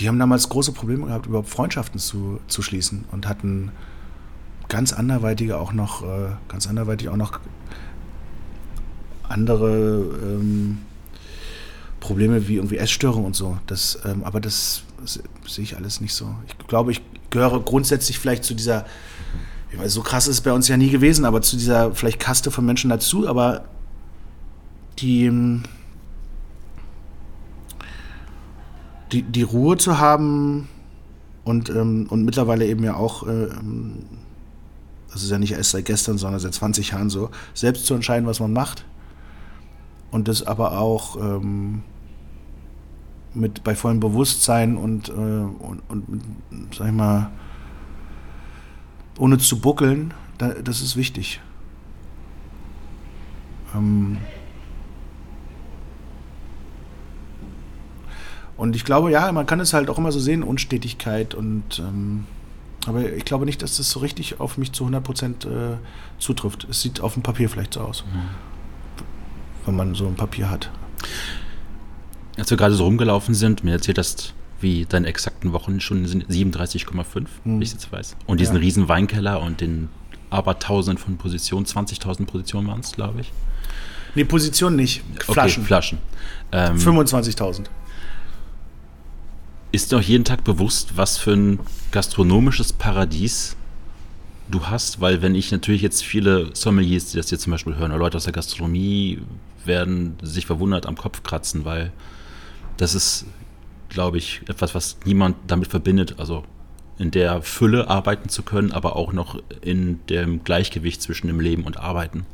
[0.00, 3.70] die haben damals große Probleme gehabt, überhaupt Freundschaften zu, zu schließen und hatten
[4.68, 7.38] ganz anderweitige auch noch, äh, ganz anderweitig auch noch
[9.28, 10.78] andere ähm,
[12.00, 13.58] Probleme wie irgendwie Essstörungen und so.
[13.66, 14.82] Das, ähm, aber das
[15.46, 16.34] sehe ich alles nicht so.
[16.46, 18.86] Ich glaube, ich gehöre grundsätzlich vielleicht zu dieser,
[19.70, 22.20] ich weiß, so krass ist es bei uns ja nie gewesen, aber zu dieser vielleicht
[22.20, 23.66] Kaste von Menschen dazu, aber
[24.98, 25.62] die, ähm,
[29.12, 30.68] die, die Ruhe zu haben
[31.44, 33.48] und, ähm, und mittlerweile eben ja auch, äh,
[35.12, 38.26] das ist ja nicht erst seit gestern, sondern seit 20 Jahren so, selbst zu entscheiden,
[38.26, 38.84] was man macht.
[40.10, 41.82] Und das aber auch ähm,
[43.34, 46.22] mit bei vollem Bewusstsein und, äh, und, und,
[46.76, 47.30] sag ich mal,
[49.18, 51.40] ohne zu buckeln, da, das ist wichtig.
[53.74, 54.18] Ähm,
[58.56, 62.26] Und ich glaube, ja, man kann es halt auch immer so sehen, Unstetigkeit und ähm,
[62.86, 65.76] aber ich glaube nicht, dass das so richtig auf mich zu 100 Prozent äh,
[66.18, 66.66] zutrifft.
[66.70, 68.28] Es sieht auf dem Papier vielleicht so aus, mhm.
[69.66, 70.70] wenn man so ein Papier hat.
[72.38, 76.26] Als wir gerade so rumgelaufen sind, mir erzählt hast, wie deine exakten Wochen schon sind
[76.26, 77.60] 37,5, mhm.
[77.60, 78.16] wie ich jetzt weiß.
[78.26, 78.60] Und diesen ja.
[78.60, 79.88] riesen Weinkeller und den
[80.30, 83.32] aber tausend von Positionen, 20.000 Positionen waren es, glaube ich.
[84.14, 85.02] Nee, Positionen nicht.
[85.18, 85.62] Flaschen.
[85.62, 85.98] Okay, Flaschen.
[86.52, 87.66] Ähm, 25.000
[89.72, 91.60] ist dir auch jeden Tag bewusst, was für ein
[91.92, 93.56] gastronomisches Paradies
[94.50, 97.92] du hast, weil wenn ich natürlich jetzt viele Sommeliers, die das jetzt zum Beispiel hören,
[97.92, 99.20] oder Leute aus der Gastronomie
[99.64, 101.92] werden sich verwundert am Kopf kratzen, weil
[102.76, 103.26] das ist,
[103.88, 106.44] glaube ich, etwas, was niemand damit verbindet, also
[106.98, 111.64] in der Fülle arbeiten zu können, aber auch noch in dem Gleichgewicht zwischen dem Leben
[111.64, 112.26] und Arbeiten.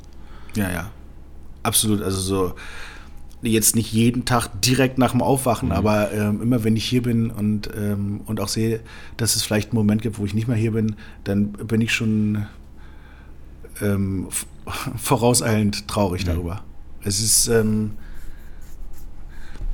[0.57, 0.91] Ja, ja.
[1.62, 2.03] Absolut.
[2.03, 2.55] Also so
[3.43, 5.74] jetzt nicht jeden Tag direkt nach dem Aufwachen, mhm.
[5.74, 8.80] aber ähm, immer wenn ich hier bin und, ähm, und auch sehe,
[9.16, 11.93] dass es vielleicht einen Moment gibt, wo ich nicht mehr hier bin, dann bin ich
[11.93, 12.47] schon
[13.80, 14.28] ähm,
[14.97, 16.30] vorauseilend traurig mhm.
[16.30, 16.62] darüber.
[17.03, 17.93] Es ist, ähm,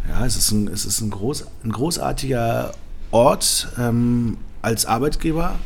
[0.08, 2.72] ja, es ist ein, es ist ein, groß, ein großartiger
[3.10, 5.58] Ort ähm, als Arbeitgeber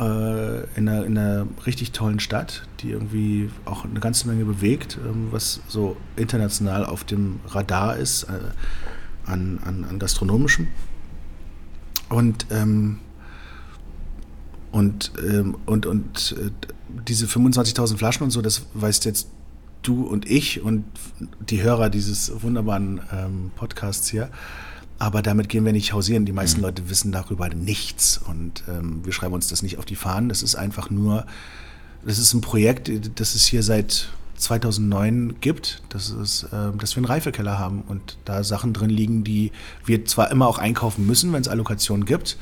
[0.00, 4.98] äh, in, einer, in, einer, richtig tollen Stadt, die irgendwie auch eine ganze Menge bewegt,
[5.04, 10.68] ähm, was so international auf dem Radar ist äh, an, an, an gastronomischem.
[12.08, 12.98] Und, ähm,
[14.72, 16.50] und, ähm, und, und äh,
[17.06, 19.28] diese 25.000 Flaschen und so, das weißt jetzt
[19.82, 20.84] du und ich und
[21.40, 24.30] die Hörer dieses wunderbaren ähm, Podcasts hier.
[25.00, 26.26] Aber damit gehen wir nicht hausieren.
[26.26, 26.66] Die meisten mhm.
[26.66, 28.18] Leute wissen darüber nichts.
[28.18, 30.28] Und ähm, wir schreiben uns das nicht auf die Fahnen.
[30.28, 31.26] Das ist einfach nur,
[32.04, 36.98] das ist ein Projekt, das es hier seit 2009 gibt, das ist, äh, dass wir
[36.98, 39.52] einen Reifekeller haben und da Sachen drin liegen, die
[39.84, 42.38] wir zwar immer auch einkaufen müssen, wenn es Allokationen gibt,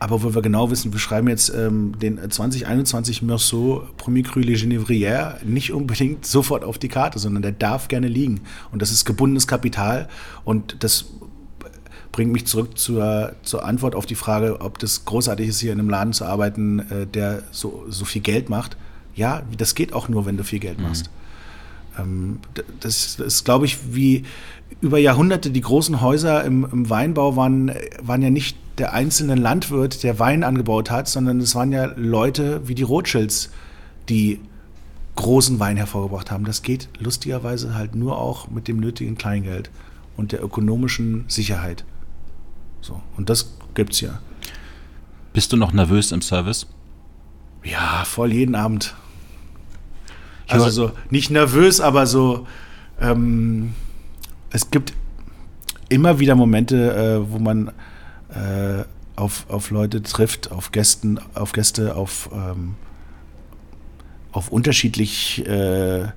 [0.00, 4.54] aber wo wir genau wissen, wir schreiben jetzt ähm, den 2021 Meursault Premier Cru Le
[4.54, 8.40] Genevrière nicht unbedingt sofort auf die Karte, sondern der darf gerne liegen.
[8.72, 10.08] Und das ist gebundenes Kapital
[10.44, 11.04] und das
[12.12, 15.80] bringt mich zurück zur, zur Antwort auf die Frage, ob das großartig ist, hier in
[15.80, 18.76] einem Laden zu arbeiten, äh, der so, so viel Geld macht.
[19.14, 20.84] Ja, das geht auch nur, wenn du viel Geld mhm.
[20.84, 21.10] machst.
[21.98, 22.40] Ähm,
[22.80, 24.24] das, das ist, glaube ich, wie
[24.80, 30.02] über Jahrhunderte die großen Häuser im, im Weinbau waren, waren ja nicht der einzelne Landwirt,
[30.02, 33.50] der Wein angebaut hat, sondern es waren ja Leute wie die Rothschilds,
[34.08, 34.40] die
[35.16, 36.44] großen Wein hervorgebracht haben.
[36.44, 39.70] Das geht lustigerweise halt nur auch mit dem nötigen Kleingeld
[40.16, 41.84] und der ökonomischen Sicherheit.
[42.82, 44.20] So, und das gibt's ja.
[45.32, 46.66] Bist du noch nervös im Service?
[47.64, 48.94] Ja, voll jeden Abend.
[50.48, 52.46] Also so nicht nervös, aber so
[53.00, 53.74] ähm,
[54.50, 54.92] es gibt
[55.88, 57.68] immer wieder Momente, äh, wo man
[58.28, 58.84] äh,
[59.16, 62.74] auf, auf Leute trifft, auf Gästen, auf Gäste, auf, ähm,
[64.32, 66.08] auf unterschiedlich äh,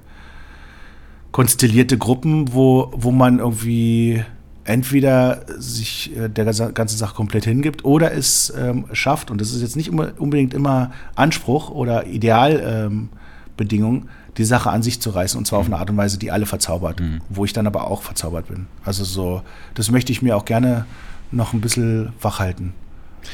[1.32, 4.24] konstellierte Gruppen, wo, wo man irgendwie
[4.66, 9.62] entweder sich äh, der ganzen Sache komplett hingibt oder es ähm, schafft, und das ist
[9.62, 15.46] jetzt nicht unbedingt immer Anspruch oder Idealbedingung, ähm, die Sache an sich zu reißen und
[15.46, 17.22] zwar auf eine Art und Weise, die alle verzaubert, mhm.
[17.30, 18.68] wo ich dann aber auch verzaubert bin.
[18.84, 19.44] Also so,
[19.76, 20.86] das möchte ich mir auch gerne
[21.32, 22.74] noch ein bisschen wach halten.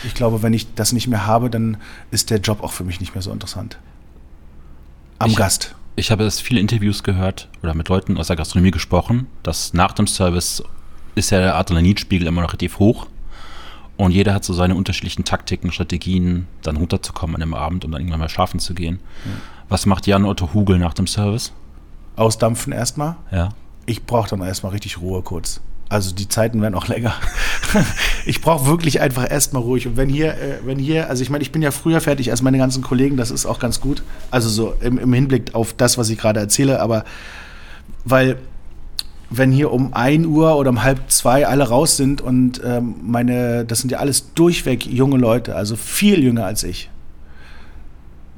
[0.06, 1.78] Ich glaube, wenn ich das nicht mehr habe, dann
[2.12, 3.78] ist der Job auch für mich nicht mehr so interessant.
[5.20, 5.76] Am ich, Gast.
[5.96, 9.92] Ich habe jetzt viele Interviews gehört oder mit Leuten aus der Gastronomie gesprochen, dass nach
[9.94, 10.64] dem Service
[11.16, 13.07] ist ja der Adrenalinspiegel immer noch relativ hoch.
[13.97, 18.01] Und jeder hat so seine unterschiedlichen Taktiken, Strategien, dann runterzukommen an dem Abend, um dann
[18.01, 18.99] irgendwann mal schlafen zu gehen.
[19.26, 19.32] Ja.
[19.70, 21.53] Was macht Jan Otto Hugel nach dem Service?
[22.16, 23.18] Ausdampfen erstmal.
[23.32, 23.49] Ja.
[23.86, 25.62] Ich brauche dann erstmal richtig Ruhe kurz.
[25.88, 27.14] Also die Zeiten werden auch länger.
[28.26, 29.88] ich brauche wirklich einfach erstmal ruhig.
[29.88, 32.41] Und wenn hier, äh, wenn hier, also ich meine, ich bin ja früher fertig als
[32.41, 34.01] meine ganzen Kollegen, das ist auch ganz gut.
[34.32, 37.03] Also so im, im Hinblick auf das, was ich gerade erzähle, aber
[38.05, 38.38] weil
[39.32, 43.64] wenn hier um 1 Uhr oder um halb zwei alle raus sind und ähm, meine,
[43.66, 46.90] das sind ja alles durchweg junge Leute, also viel jünger als ich.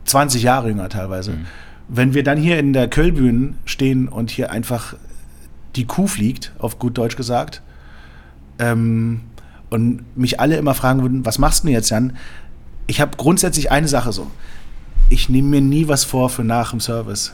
[0.05, 1.31] 20 Jahre jünger teilweise.
[1.31, 1.45] Mhm.
[1.87, 4.95] Wenn wir dann hier in der Kölbühne stehen und hier einfach
[5.75, 7.63] die Kuh fliegt, auf gut Deutsch gesagt,
[8.59, 9.21] ähm,
[9.71, 12.15] und mich alle immer fragen würden, was machst du denn jetzt, Jan?
[12.85, 14.29] Ich habe grundsätzlich eine Sache so.
[15.09, 17.33] Ich nehme mir nie was vor für nach dem Service.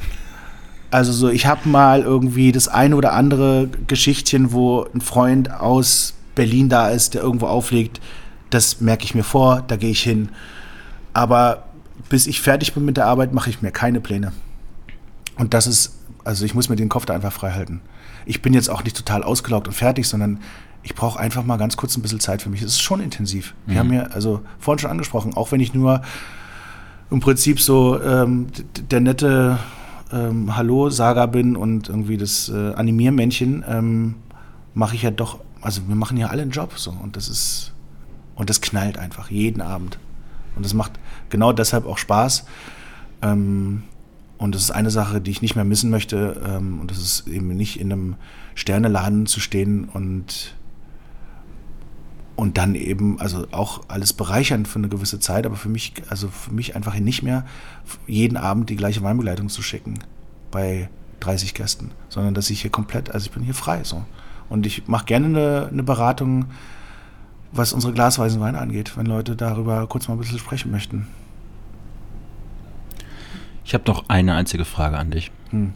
[0.92, 6.16] Also so, ich habe mal irgendwie das eine oder andere Geschichtchen, wo ein Freund aus
[6.36, 8.02] Berlin da ist, der irgendwo auflegt.
[8.50, 10.30] Das merke ich mir vor, da gehe ich hin.
[11.14, 11.66] Aber
[12.10, 14.34] bis ich fertig bin mit der Arbeit, mache ich mir keine Pläne.
[15.38, 17.82] Und das ist, also ich muss mir den Kopf da einfach frei halten.
[18.26, 20.40] Ich bin jetzt auch nicht total ausgelaugt und fertig, sondern
[20.82, 22.62] ich brauche einfach mal ganz kurz ein bisschen Zeit für mich.
[22.62, 23.54] Es ist schon intensiv.
[23.66, 23.80] Wir mhm.
[23.80, 26.02] haben ja, also vorhin schon angesprochen, auch wenn ich nur
[27.12, 28.48] im Prinzip so ähm,
[28.90, 29.60] der nette
[30.12, 34.16] ähm, Hallo-Saga bin und irgendwie das äh, Animiermännchen, ähm,
[34.74, 37.74] mache ich ja doch, also wir machen ja alle einen Job so und das ist,
[38.36, 40.00] und das knallt einfach jeden Abend.
[40.56, 40.94] Und das macht
[41.30, 42.46] genau deshalb auch Spaß.
[43.22, 43.84] Ähm,
[44.38, 46.42] und das ist eine Sache, die ich nicht mehr missen möchte.
[46.46, 48.16] Ähm, und das ist eben nicht in einem
[48.56, 50.56] Sterneladen zu stehen und
[52.40, 56.30] und dann eben, also auch alles bereichern für eine gewisse Zeit, aber für mich, also
[56.30, 57.46] für mich einfach nicht mehr
[58.08, 60.00] jeden Abend die gleiche Weinbegleitung zu schicken
[60.50, 64.06] bei 30 Gästen, sondern dass ich hier komplett, also ich bin hier frei so.
[64.48, 66.46] Und ich mache gerne eine, eine Beratung,
[67.52, 71.08] was unsere glasweisen Weine angeht, wenn Leute darüber kurz mal ein bisschen sprechen möchten.
[73.66, 75.30] Ich habe noch eine einzige Frage an dich.
[75.50, 75.74] Hm.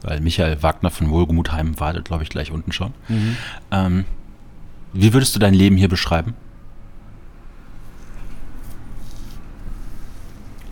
[0.00, 2.94] Weil Michael Wagner von Wohlgemutheim wartet, glaube ich, gleich unten schon.
[3.08, 3.36] Mhm.
[3.70, 4.04] Ähm,
[4.92, 6.34] wie würdest du dein Leben hier beschreiben?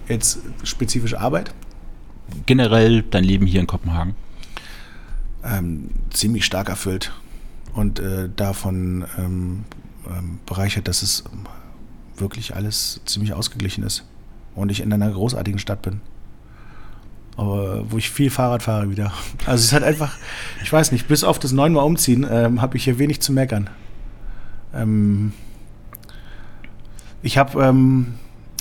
[0.09, 1.53] Jetzt spezifisch Arbeit?
[2.47, 4.15] Generell dein Leben hier in Kopenhagen?
[5.45, 7.13] Ähm, ziemlich stark erfüllt
[7.75, 9.65] und äh, davon ähm,
[10.09, 11.25] ähm, bereichert, dass es
[12.17, 14.05] wirklich alles ziemlich ausgeglichen ist
[14.55, 16.01] und ich in einer großartigen Stadt bin.
[17.37, 19.13] Aber wo ich viel Fahrrad fahre wieder.
[19.47, 20.17] Also es ist halt einfach,
[20.63, 23.71] ich weiß nicht, bis auf das neunmal umziehen ähm, habe ich hier wenig zu meckern.
[24.75, 25.33] Ähm,
[27.23, 28.15] ich habe ähm,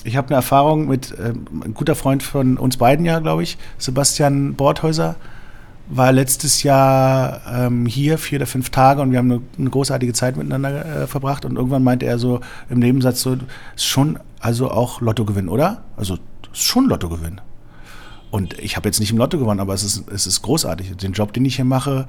[0.05, 4.55] hab eine Erfahrung mit ähm, ein guter Freund von uns beiden ja, glaube ich, Sebastian
[4.55, 5.15] Bordhäuser,
[5.89, 10.13] war letztes Jahr ähm, hier vier oder fünf Tage und wir haben eine, eine großartige
[10.13, 13.37] Zeit miteinander äh, verbracht und irgendwann meinte er so im Nebensatz so,
[13.75, 15.83] ist schon also auch Lottogewinn, oder?
[15.95, 16.17] Also
[16.51, 17.41] ist schon Lottogewinn.
[18.29, 20.97] Und ich habe jetzt nicht im Lotto gewonnen, aber es ist, es ist großartig.
[20.97, 22.07] Den Job, den ich hier mache,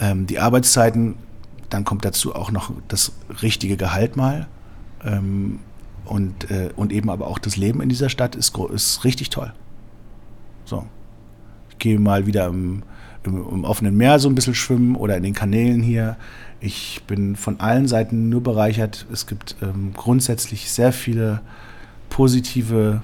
[0.00, 1.16] ähm, die Arbeitszeiten
[1.70, 3.12] dann kommt dazu auch noch das
[3.42, 4.46] richtige Gehalt mal.
[5.04, 5.60] Ähm,
[6.04, 9.52] und, äh, und eben aber auch das Leben in dieser Stadt ist, ist richtig toll.
[10.64, 10.86] So.
[11.70, 12.82] Ich gehe mal wieder im,
[13.24, 16.16] im, im, offenen Meer so ein bisschen schwimmen oder in den Kanälen hier.
[16.60, 19.06] Ich bin von allen Seiten nur bereichert.
[19.12, 21.40] Es gibt ähm, grundsätzlich sehr viele
[22.08, 23.02] positive,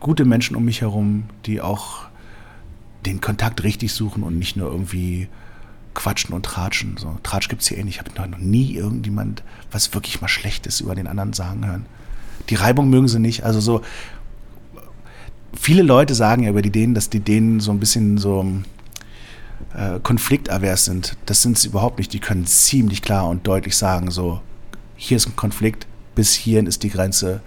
[0.00, 2.06] gute Menschen um mich herum, die auch
[3.06, 5.28] den Kontakt richtig suchen und nicht nur irgendwie
[5.94, 6.96] quatschen und tratschen.
[6.96, 8.00] So, Tratsch gibt es hier eh nicht.
[8.00, 11.86] Ich habe noch nie irgendjemand was wirklich mal Schlechtes über den anderen sagen hören.
[12.48, 13.44] Die Reibung mögen sie nicht.
[13.44, 13.82] Also so,
[15.54, 18.44] viele Leute sagen ja über die Dänen, dass die Dänen so ein bisschen so
[19.74, 21.16] äh, konfliktavers sind.
[21.26, 22.12] Das sind sie überhaupt nicht.
[22.12, 24.40] Die können ziemlich klar und deutlich sagen, so,
[24.96, 27.40] hier ist ein Konflikt, bis hierhin ist die Grenze,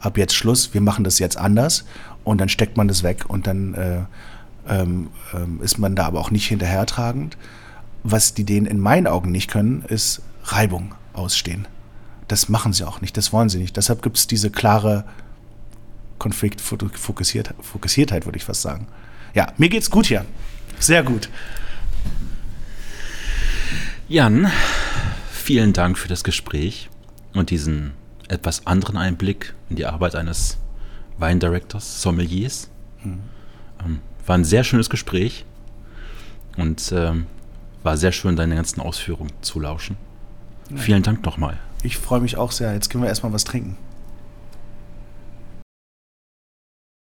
[0.00, 1.84] ab jetzt Schluss, wir machen das jetzt anders
[2.24, 4.00] und dann steckt man das weg und dann äh,
[4.68, 7.36] ähm, ähm, ist man da aber auch nicht hinterhertragend.
[8.04, 11.66] Was die denen in meinen Augen nicht können, ist Reibung ausstehen.
[12.28, 13.76] Das machen sie auch nicht, das wollen sie nicht.
[13.76, 15.04] Deshalb gibt es diese klare
[16.18, 18.86] Konfliktfokussiertheit, Fokussiertheit, würde ich fast sagen.
[19.34, 20.24] Ja, mir geht's gut hier.
[20.78, 21.28] Sehr gut.
[24.06, 24.50] Jan,
[25.32, 26.90] vielen Dank für das Gespräch
[27.32, 27.94] und diesen
[28.28, 30.58] etwas anderen Einblick in die Arbeit eines
[31.18, 32.70] Weindirectors, Sommeliers.
[33.02, 34.00] Mhm.
[34.26, 35.44] War ein sehr schönes Gespräch
[36.56, 37.26] und ähm,
[37.84, 39.96] war sehr schön, deine ganzen Ausführungen zu lauschen.
[40.70, 40.78] Ja.
[40.78, 41.58] Vielen Dank nochmal.
[41.82, 42.72] Ich freue mich auch sehr.
[42.72, 43.76] Jetzt können wir erstmal was trinken.